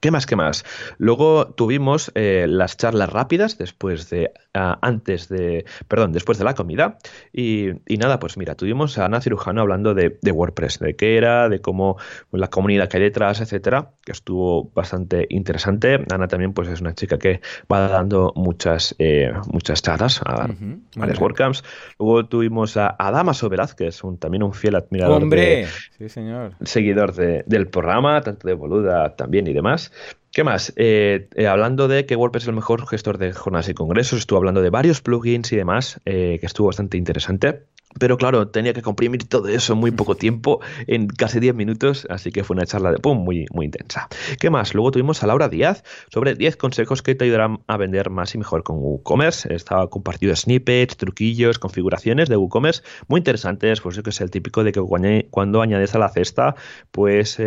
[0.00, 0.26] ¿Qué más?
[0.26, 0.64] ¿Qué más?
[0.98, 6.54] Luego tuvimos eh, las charlas rápidas después de ah, antes de perdón después de la
[6.54, 6.98] comida.
[7.32, 11.60] Y, nada pues mira tuvimos a Ana Cirujano hablando de, WordPress de qué era de
[11.60, 11.96] cómo
[12.30, 16.04] la comunidad que hay detrás etcétera que estuvo bastante interesante.
[16.12, 17.40] Ana también pues es una chica que
[17.72, 20.48] va dando muchas eh, muchas charlas a
[20.96, 21.64] varias WordCamps.
[21.98, 26.54] Luego tuvimos a, Damaso Velázquez un, también un fiel admirador hombre sí señor.
[26.62, 29.92] seguidor del programa tanto de Boluda también y demás
[30.36, 30.74] ¿Qué más?
[30.76, 34.36] Eh, eh, hablando de que WordPress es el mejor gestor de jornadas y congresos, estuvo
[34.36, 37.62] hablando de varios plugins y demás, eh, que estuvo bastante interesante.
[37.98, 42.06] Pero claro, tenía que comprimir todo eso en muy poco tiempo, en casi 10 minutos,
[42.10, 44.10] así que fue una charla de pum, muy, muy intensa.
[44.38, 44.74] ¿Qué más?
[44.74, 48.36] Luego tuvimos a Laura Díaz sobre 10 consejos que te ayudarán a vender más y
[48.36, 49.54] mejor con WooCommerce.
[49.54, 54.72] Estaba compartido snippets, truquillos, configuraciones de WooCommerce muy interesantes, pues que es el típico de
[54.72, 54.82] que
[55.30, 56.56] cuando añades a la cesta,
[56.90, 57.38] pues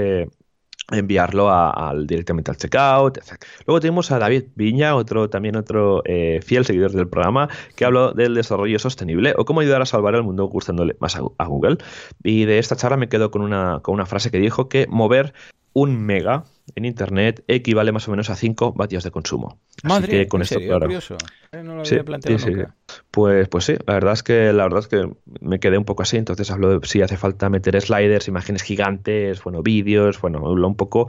[0.91, 1.49] enviarlo
[2.05, 3.19] directamente al checkout.
[3.65, 8.13] Luego tenemos a David Viña, otro también otro eh, fiel seguidor del programa, que habló
[8.13, 11.77] del desarrollo sostenible o cómo ayudar a salvar el mundo gustándole más a, Google.
[12.23, 15.33] Y de esta charla me quedo con una, con una frase que dijo que mover
[15.79, 16.43] un mega
[16.75, 19.59] en internet equivale más o menos a 5 vatios de consumo.
[19.83, 21.17] Madre, que con esto, curioso.
[21.51, 22.75] Eh, no lo había planteado nunca.
[23.11, 25.09] Pues, pues sí, la verdad es que la verdad es que
[25.41, 29.43] me quedé un poco así, entonces hablo de si hace falta meter sliders, imágenes gigantes,
[29.43, 31.07] bueno, vídeos, bueno, un poco,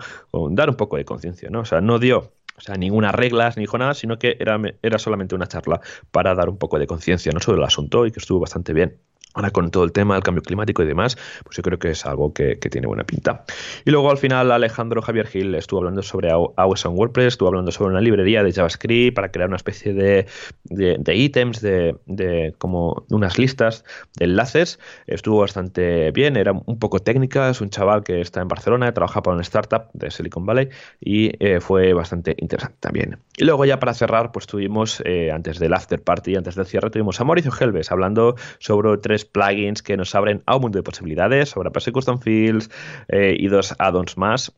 [0.50, 1.60] dar un poco de conciencia, ¿no?
[1.60, 4.98] O sea, no dio o sea, ninguna reglas ni dijo nada, sino que era, era
[4.98, 7.40] solamente una charla para dar un poco de conciencia ¿no?
[7.40, 8.98] sobre el asunto y que estuvo bastante bien.
[9.34, 12.04] Ahora con todo el tema del cambio climático y demás, pues yo creo que es
[12.04, 13.44] algo que, tiene buena pinta.
[13.84, 17.72] Y luego al final Alejandro Javier Gil estuvo hablando sobre AWS en WordPress, estuvo hablando
[17.72, 20.26] sobre una librería de JavaScript para crear una especie de,
[20.64, 23.84] de, ítems, de, de, como unas listas
[24.16, 24.78] de enlaces.
[25.06, 29.22] Estuvo bastante bien, era un poco técnica, es un chaval que está en Barcelona, trabaja
[29.22, 30.68] para una startup de Silicon Valley
[31.00, 33.18] y eh, fue bastante interesante también.
[33.36, 36.90] Y luego ya para cerrar, pues tuvimos, eh, antes del after party, antes del cierre,
[36.90, 40.82] tuvimos a Mauricio Helves hablando sobre tres plugins que nos abren a un mundo de
[40.82, 42.70] posibilidades sobre Apache Custom Fields
[43.08, 44.52] eh, y dos add-ons más.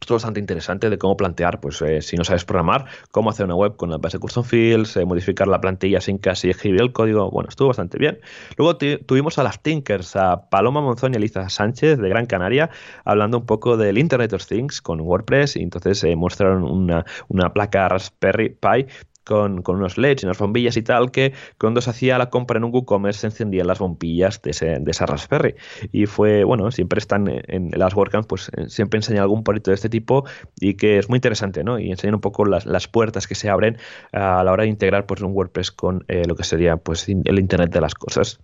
[0.00, 3.46] Esto es bastante interesante de cómo plantear, pues eh, si no sabes programar, cómo hacer
[3.46, 6.92] una web con la base Custom Fields, eh, modificar la plantilla sin casi escribir el
[6.92, 7.30] código.
[7.32, 8.20] Bueno, estuvo bastante bien.
[8.56, 12.70] Luego tuvimos a las Tinkers, a Paloma Monzón y Elisa Sánchez de Gran Canaria,
[13.04, 15.56] hablando un poco del Internet of Things con WordPress.
[15.56, 18.86] Y entonces mostraron una, una placa Raspberry Pi
[19.28, 22.64] con, unos LEDs y unas bombillas y tal, que cuando se hacía la compra en
[22.64, 25.54] un WooCommerce se encendían las bombillas de, ese, de esa Raspberry.
[25.92, 29.74] Y fue, bueno, siempre están en, las WordCamps, pues eh, siempre enseñan algún proyecto de
[29.74, 30.24] este tipo
[30.58, 31.78] y que es muy interesante, ¿no?
[31.78, 33.76] Y enseñan un poco las, las puertas que se abren
[34.12, 37.38] a la hora de integrar pues, un WordPress con eh, lo que sería pues, el
[37.38, 38.40] Internet de las cosas.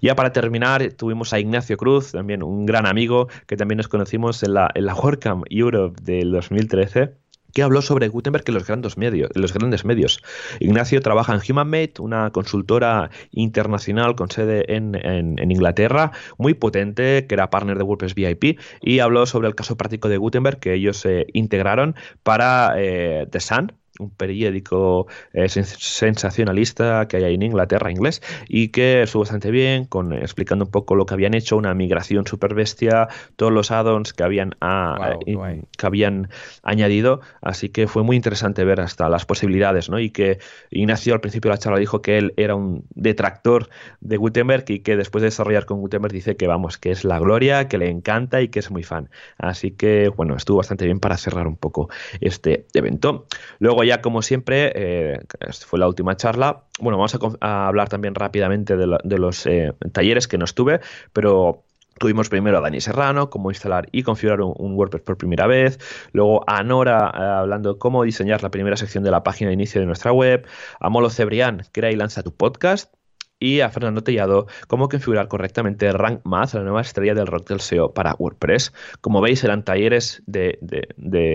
[0.00, 4.42] Ya para terminar, tuvimos a Ignacio Cruz, también un gran amigo que también nos conocimos
[4.42, 7.27] en la, en la WordCamp Europe del 2013
[7.58, 9.30] que habló sobre Gutenberg en los grandes medios.
[9.34, 10.22] Los grandes medios.
[10.60, 17.50] Ignacio trabaja en HumanMate, una consultora internacional con sede en, Inglaterra, muy potente, que era
[17.50, 21.26] partner de WordPress VIP, y habló sobre el caso práctico de Gutenberg que ellos se
[21.32, 28.68] integraron para eh, The Sun, un periódico eh, sensacionalista que hay en Inglaterra, inglés, y
[28.68, 32.54] que estuvo bastante bien, con explicando un poco lo que habían hecho, una migración super
[32.54, 36.28] bestia, todos los add-ons que habían, ah, eh, que habían
[36.62, 39.98] añadido, así que fue muy interesante ver hasta las posibilidades, ¿no?
[39.98, 40.38] Y que
[40.70, 43.68] Ignacio al principio de la charla dijo que él era un detractor
[44.00, 47.18] de Gutenberg y que después de desarrollar con Gutenberg dice que vamos, que es la
[47.18, 49.10] gloria, que le encanta y que es muy fan.
[49.38, 51.88] Así que bueno, estuvo bastante bien para cerrar un poco
[52.20, 53.26] este evento.
[53.58, 55.20] Luego ya como siempre, eh,
[55.66, 60.38] fue la última charla, bueno, vamos a, hablar también rápidamente de, los eh, talleres que
[60.38, 60.80] nos tuve,
[61.12, 61.64] pero
[61.98, 65.80] Tuvimos primero a Dani Serrano, cómo instalar y configurar un, WordPress por primera vez.
[66.12, 69.80] Luego a Nora eh, hablando cómo diseñar la primera sección de la página de inicio
[69.80, 70.46] de nuestra web.
[70.78, 72.94] A Molo Cebrián, crea y lanza tu podcast
[73.40, 77.60] y a Fernando Tellado cómo configurar correctamente Rank Math, la nueva estrella del rock del
[77.60, 78.72] SEO para WordPress.
[79.00, 80.58] Como veis, eran talleres de,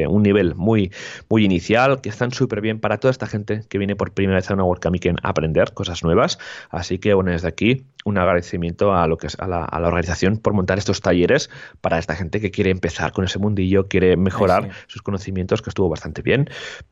[0.10, 0.92] un nivel muy,
[1.30, 4.50] muy inicial que están súper bien para toda esta gente que viene por primera vez
[4.50, 6.40] a una WordCamp y quieren aprender cosas nuevas.
[6.70, 10.54] Así que, bueno, desde aquí un agradecimiento a lo que es a la, organización por
[10.54, 11.50] montar estos talleres
[11.82, 15.90] para esta gente que quiere empezar con ese mundillo, quiere mejorar sus conocimientos, que estuvo
[15.90, 16.50] bastante bien.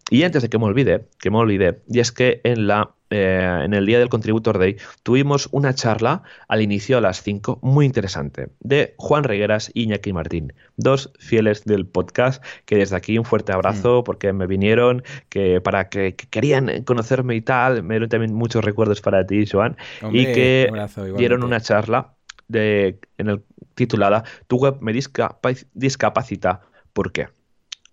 [0.10, 3.62] Y antes de que me olvide, que me olvide, y es que en la eh,
[3.66, 7.86] en el día del Contributor Day, tuvimos una charla al inicio a las 5, muy
[7.86, 13.26] interesante, de Juan Regueras y Iñaki Martín, dos fieles del podcast, que desde aquí un
[13.26, 14.04] fuerte abrazo mm.
[14.06, 19.02] porque me vinieron, que para que, querían conocerme y tal, me dieron también muchos recuerdos
[19.02, 19.76] para ti, Joan,
[20.14, 20.70] y que
[21.04, 22.16] dieron una charla
[22.48, 23.44] de, en el,
[23.76, 26.62] titulada Tu web me discapacita,
[26.94, 27.30] ¿por qué?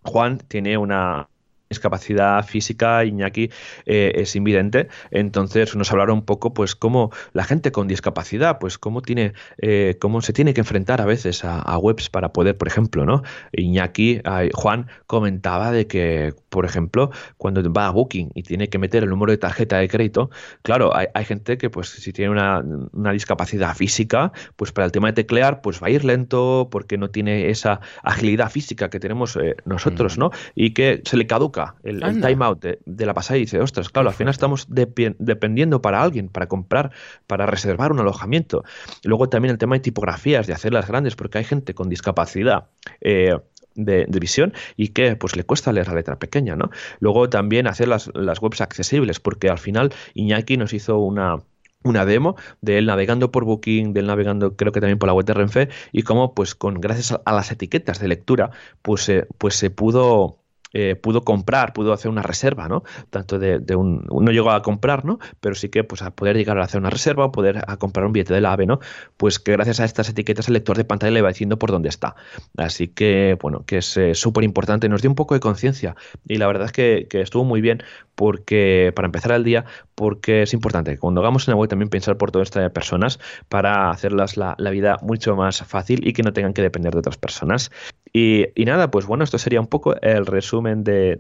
[0.03, 1.29] Juan tiene una
[1.69, 3.51] discapacidad física, Iñaki
[3.87, 8.79] eh, es invidente, entonces nos hablaron un poco pues cómo la gente con discapacidad, pues
[8.79, 12.67] cómo tiene, eh, cómo se tiene que enfrentar a veces a, webs para poder, por
[12.67, 13.23] ejemplo, ¿no?
[13.53, 14.21] Iñaki,
[14.55, 19.11] Juan comentaba de que, por ejemplo, cuando va a Booking y tiene que meter el
[19.11, 20.31] número de tarjeta de crédito,
[20.63, 25.09] claro, hay, gente que pues si tiene una, una, discapacidad física, pues para el tema
[25.09, 29.37] de teclear, pues va a ir lento porque no tiene esa agilidad física que tenemos
[29.37, 30.21] eh, nosotros, mm.
[30.21, 30.31] ¿no?
[30.55, 34.15] Y que se le caduca el, timeout de, la pasada y dice, ostras, claro, al
[34.15, 36.91] final estamos dependiendo para alguien, para comprar,
[37.27, 38.65] para reservar un alojamiento.
[39.05, 42.69] Luego también el tema de tipografías, de hacerlas grandes, porque hay gente con discapacidad.
[43.01, 43.37] Eh,
[43.75, 46.71] de, visión y que pues le cuesta leer la letra pequeña, ¿no?
[46.99, 51.39] Luego también hacer las, las webs accesibles, porque al final Iñaki nos hizo una,
[51.85, 55.15] una demo de él navegando por Booking, de él navegando creo que también por la
[55.15, 58.51] web de Renfe y cómo pues con gracias a, las etiquetas de lectura
[58.83, 60.39] pues, pues se pudo
[60.73, 62.83] eh, pudo comprar, pudo hacer una reserva, ¿no?
[63.11, 65.19] Tanto de, un, no llegó a comprar, ¿no?
[65.41, 68.07] Pero sí que pues a poder llegar a hacer una reserva o poder a comprar
[68.07, 68.81] un billete del AVE, ¿no?
[69.17, 71.89] Pues que gracias a estas etiquetas el lector de pantalla le va diciendo por dónde
[71.89, 72.17] está.
[72.57, 75.97] Así que, bueno, que es eh, súper importante, nos dio un poco de conciencia
[76.27, 77.83] y la verdad es que, estuvo muy bien
[78.15, 79.65] porque, para empezar el día,
[79.95, 84.37] porque es importante cuando hagamos una web también pensar por todas estas personas para hacerlas
[84.37, 87.71] la, la vida mucho más fácil y que no tengan que depender de otras personas.
[88.13, 91.19] Y, nada, pues bueno, esto sería un poco el resumen de,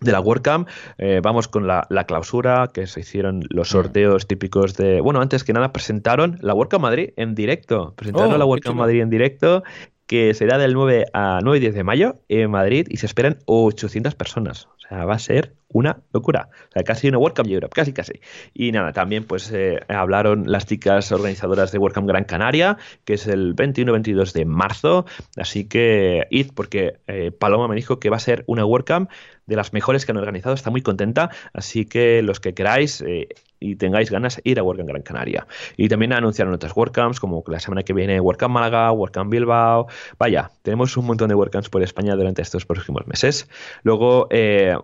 [0.00, 0.68] de la WordCamp.
[0.98, 5.00] Eh, vamos con la, clausura, que se hicieron los sorteos típicos de...
[5.00, 7.94] Bueno, antes que nada presentaron la WordCamp Madrid en directo.
[7.96, 9.62] Presentaron oh, la WordCamp Madrid en directo,
[10.06, 13.38] que será del 9 a 9 y 10 de mayo en Madrid y se esperan
[13.46, 14.66] 800 personas.
[14.76, 16.48] O sea, va a ser una locura.
[16.70, 18.20] O sea, casi una WordCamp Europe, casi, casi.
[18.54, 23.26] Y nada, también pues eh, hablaron las chicas organizadoras de WordCamp Gran Canaria, que es
[23.26, 25.04] el 21-22 de marzo.
[25.36, 29.10] Así que id, porque eh, Paloma me dijo que va a ser una WordCamp
[29.46, 33.28] de las mejores que han organizado, está muy contenta, así que los que queráis eh,
[33.58, 35.46] y tengáis ganas, ir a WordCamp Gran Canaria.
[35.76, 39.86] Y también anunciaron otras WordCamps, como la semana que viene WordCamp Málaga, WordCamp Bilbao.
[40.18, 43.48] Vaya, tenemos un montón de WordCamps por España durante estos próximos meses.
[43.82, 44.28] Luego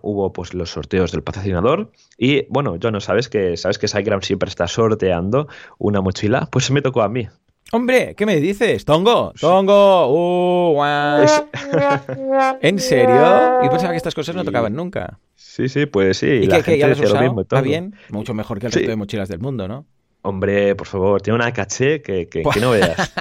[0.03, 1.91] hubo pues los sorteos del patrocinador.
[2.19, 5.49] Y bueno, yo no sabes que sabes que SiteGround siempre está sorteando
[5.79, 7.29] una mochila, pues me tocó a mí.
[7.73, 8.85] Hombre, ¿qué me dices?
[8.85, 10.85] Tongo, Tongo, uh,
[12.61, 13.65] ¿En serio?
[13.65, 15.19] Y pensaba que estas cosas no tocaban nunca.
[15.35, 16.27] Sí, sí, pues sí.
[16.27, 17.97] ¿Y la que, ya lo mismo, ¿Está bien?
[18.11, 19.87] Mucho mejor que el resto de mochilas del mundo, ¿no?
[20.23, 23.13] Hombre, por favor, tiene una caché que, que, no veas.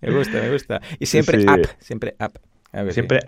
[0.00, 0.80] me gusta, me gusta.
[0.98, 2.38] Y siempre up, siempre up
[2.90, 3.20] siempre,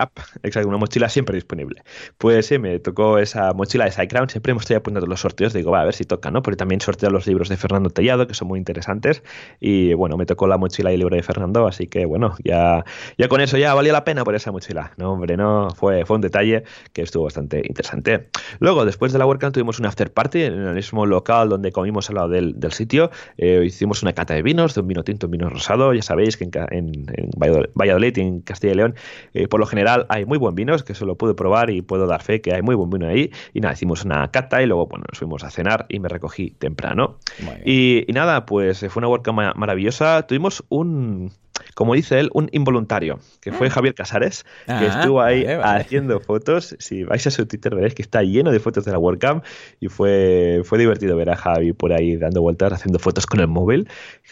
[0.43, 1.83] exacto, una mochila siempre disponible.
[2.17, 4.29] Pues sí, me tocó esa mochila de SiteGround.
[4.29, 5.53] Siempre me estoy apuntando los sorteos.
[5.53, 6.41] Digo, va a ver si toca, ¿no?
[6.41, 9.23] Porque también sorteo los libros de Fernando Tellado, que son muy interesantes.
[9.59, 11.67] Y bueno, me tocó la mochila y el libro de Fernando.
[11.67, 12.85] Así que bueno, ya,
[13.17, 14.91] ya con eso ya valía la pena por esa mochila.
[14.97, 15.69] No, hombre, no.
[15.75, 16.63] Fue, fue un detalle
[16.93, 18.29] que estuvo bastante interesante.
[18.59, 22.09] Luego, después de la WordCamp, tuvimos un after party en el mismo local donde comimos
[22.09, 23.09] al lado del, del sitio.
[23.37, 25.93] Eh, hicimos una cata de vinos, de un vino tinto, un vino rosado.
[25.93, 27.29] Ya sabéis que en, en, en
[27.75, 28.95] Valladolid y en Castilla y León
[29.33, 32.07] Eh, por lo general hay muy buen vinos, que eso lo pude probar y puedo
[32.07, 33.31] dar fe que hay muy buen vino ahí.
[33.53, 36.51] Y nada, hicimos una cata y luego, bueno, nos fuimos a cenar y me recogí
[36.51, 37.17] temprano.
[37.65, 40.25] Y, y, nada, pues fue una WordCamp maravillosa.
[40.27, 41.31] Tuvimos un
[41.75, 43.69] como dice él, un involuntario, que fue ah.
[43.71, 46.75] Javier Casares, que ah, estuvo ahí haciendo fotos.
[46.79, 49.43] Si vais a su Twitter veréis que está lleno de fotos de la WordCamp
[49.79, 53.47] y fue, fue divertido ver a Javi por ahí dando vueltas, haciendo fotos con el
[53.47, 53.87] móvil.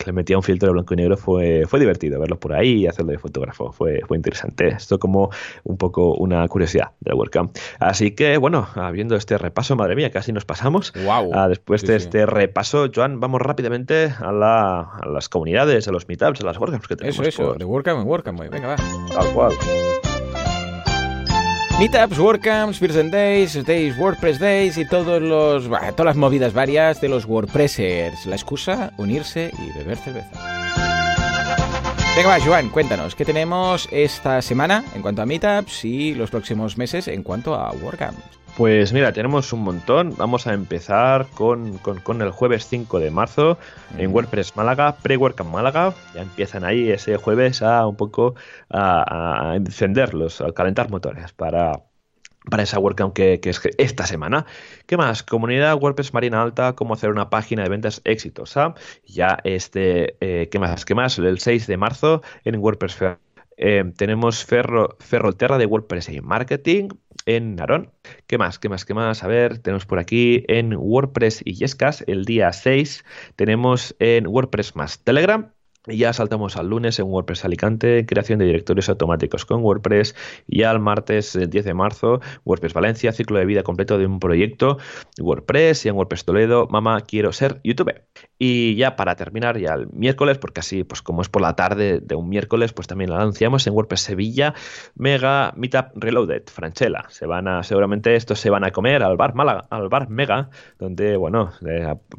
[0.05, 2.87] Le metía un filtro de blanco y negro, fue, fue divertido verlo por ahí y
[2.87, 3.71] hacerlo de fotógrafo.
[3.71, 4.67] Fue, fue interesante.
[4.69, 5.29] Esto como
[5.63, 7.55] un poco una curiosidad de la WordCamp.
[7.79, 10.93] Así que, bueno, habiendo este repaso, madre mía, casi nos pasamos.
[10.93, 11.31] Wow.
[11.33, 16.07] Ah, después de este repaso, Joan, vamos rápidamente a, la, a, las comunidades, a los
[16.07, 17.19] meetups, a las WordCamps que tenemos.
[17.19, 18.75] Eso, eso, de WordCamp en WordCamp, venga, va.
[19.13, 19.53] Tal cual.
[21.79, 27.07] Meetups, WordCamps, Virgin Days, Days, WordPress Days y todos los, todas las movidas varias de
[27.07, 28.25] los WordPressers.
[28.25, 30.29] La excusa, unirse y beber cerveza.
[32.17, 36.77] Venga, va, Joan, cuéntanos, ¿qué tenemos esta semana en cuanto a Meetups y los próximos
[36.77, 38.38] meses en cuanto a WordCamps?
[38.59, 40.15] Pues mira, tenemos un montón.
[40.17, 41.79] Vamos a empezar con,
[42.21, 43.57] el jueves 5 de marzo
[43.97, 45.93] en WordPress Málaga, pre-WordCamp Málaga.
[46.13, 48.35] Ya empiezan ahí ese jueves a un poco
[48.69, 51.85] a, encenderlos, a calentar motores para,
[52.51, 54.45] para esa WordCamp que, es esta semana.
[54.87, 55.23] ¿Qué más?
[55.23, 58.73] Comunidad WordPress Marina Alta, cómo hacer una página de ventas exitosa.
[59.05, 60.83] Ya este, eh, ¿qué más?
[60.83, 61.17] ¿Qué más?
[61.17, 62.97] El 6 de marzo en WordPress
[63.59, 66.87] eh, tenemos Ferro, Ferroterra de WordPress y Marketing
[67.25, 67.91] en Narón.
[68.25, 68.57] ¿Qué más?
[68.57, 68.85] ¿Qué más?
[68.85, 69.23] ¿Qué más?
[69.23, 73.03] A ver, tenemos por aquí en WordPress y Yescas el día 6.
[73.35, 75.53] Tenemos en WordPress más Telegram.
[75.89, 80.15] Y ya saltamos al lunes en WordPress Alicante, creación de directorios automáticos con WordPress.
[80.47, 84.05] Y ya al martes, el 10 de marzo, WordPress Valencia, ciclo de vida completo de
[84.05, 84.77] un proyecto.
[85.19, 87.93] WordPress y en WordPress Toledo, mamá, quiero ser YouTube.
[88.37, 91.99] Y ya para terminar, ya el miércoles, porque así, pues como es por la tarde
[91.99, 94.53] de un miércoles, pues también lo anunciamos en WordPress Sevilla,
[94.95, 97.05] Mega Meetup Reloaded, Franchella.
[97.09, 100.49] Se van a, seguramente estos se van a comer al bar Málaga, al bar Mega,
[100.77, 101.51] donde, bueno,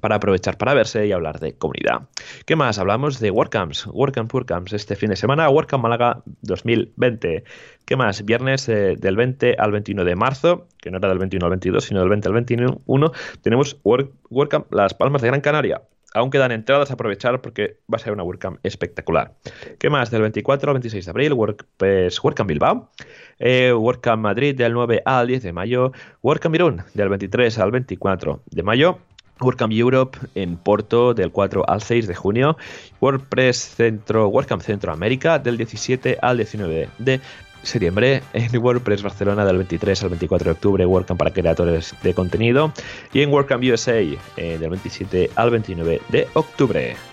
[0.01, 2.09] para aprovechar para verse y hablar de comunidad.
[2.45, 2.79] ¿Qué más?
[2.79, 7.45] Hablamos de WordCamp WordCamp, WordCamps este fin de semana, WordCamp Málaga 2020.
[7.85, 8.25] ¿Qué más?
[8.25, 11.85] Viernes eh, del 20 al 21 de marzo, que no era del 21 al 22,
[11.85, 15.83] sino del 20 al 21, tenemos WordCamp Las Palmas de Gran Canaria.
[16.13, 19.35] Aún quedan entradas a aprovechar porque va a ser una WordCamp espectacular.
[19.79, 20.11] ¿Qué más?
[20.11, 21.37] Del 24 al 26 de abril,
[21.77, 22.91] pues, WordCamp Bilbao.
[23.39, 25.93] Eh, WordCamp Madrid del 9 al 10 de mayo.
[26.23, 28.99] WordCamp Irún del 23 al 24 de mayo.
[29.41, 32.57] WordCamp Europe en Porto del 4 al 6 de junio,
[33.01, 37.21] WordPress Centro, WordCamp Centroamérica del 17 al 19 de
[37.63, 42.73] septiembre, en WordPress Barcelona del 23 al 24 de octubre, WordCamp para creadores de contenido
[43.13, 47.10] y en WordCamp USA eh, del 27 al 29 de octubre.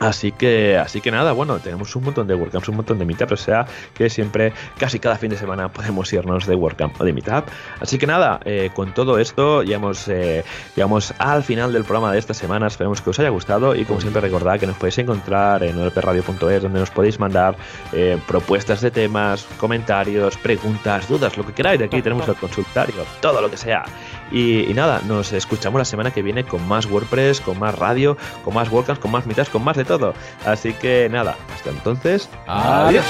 [0.00, 3.32] Así que, así que nada, bueno, tenemos un montón de WordCamps, un montón de Meetup,
[3.32, 7.12] o sea que siempre, casi cada fin de semana podemos irnos de WordCamp o de
[7.12, 7.48] Meetup.
[7.80, 10.44] Así que nada, eh, con todo esto llegamos, eh,
[10.76, 12.68] llegamos al final del programa de esta semana.
[12.68, 16.62] Esperemos que os haya gustado y como siempre recordad que nos podéis encontrar en olpradio.es
[16.62, 17.56] donde nos podéis mandar
[17.92, 21.78] eh, propuestas de temas, comentarios, preguntas, dudas, lo que queráis.
[21.78, 23.84] De aquí tenemos el consultario, todo lo que sea.
[24.30, 28.54] Y, nada, nos escuchamos la semana que viene con más WordPress, con más radio, con
[28.54, 30.14] más WordCamps, con más Meetups, con más de todo.
[30.44, 32.28] Así que nada, hasta entonces.
[32.46, 33.04] Adiós.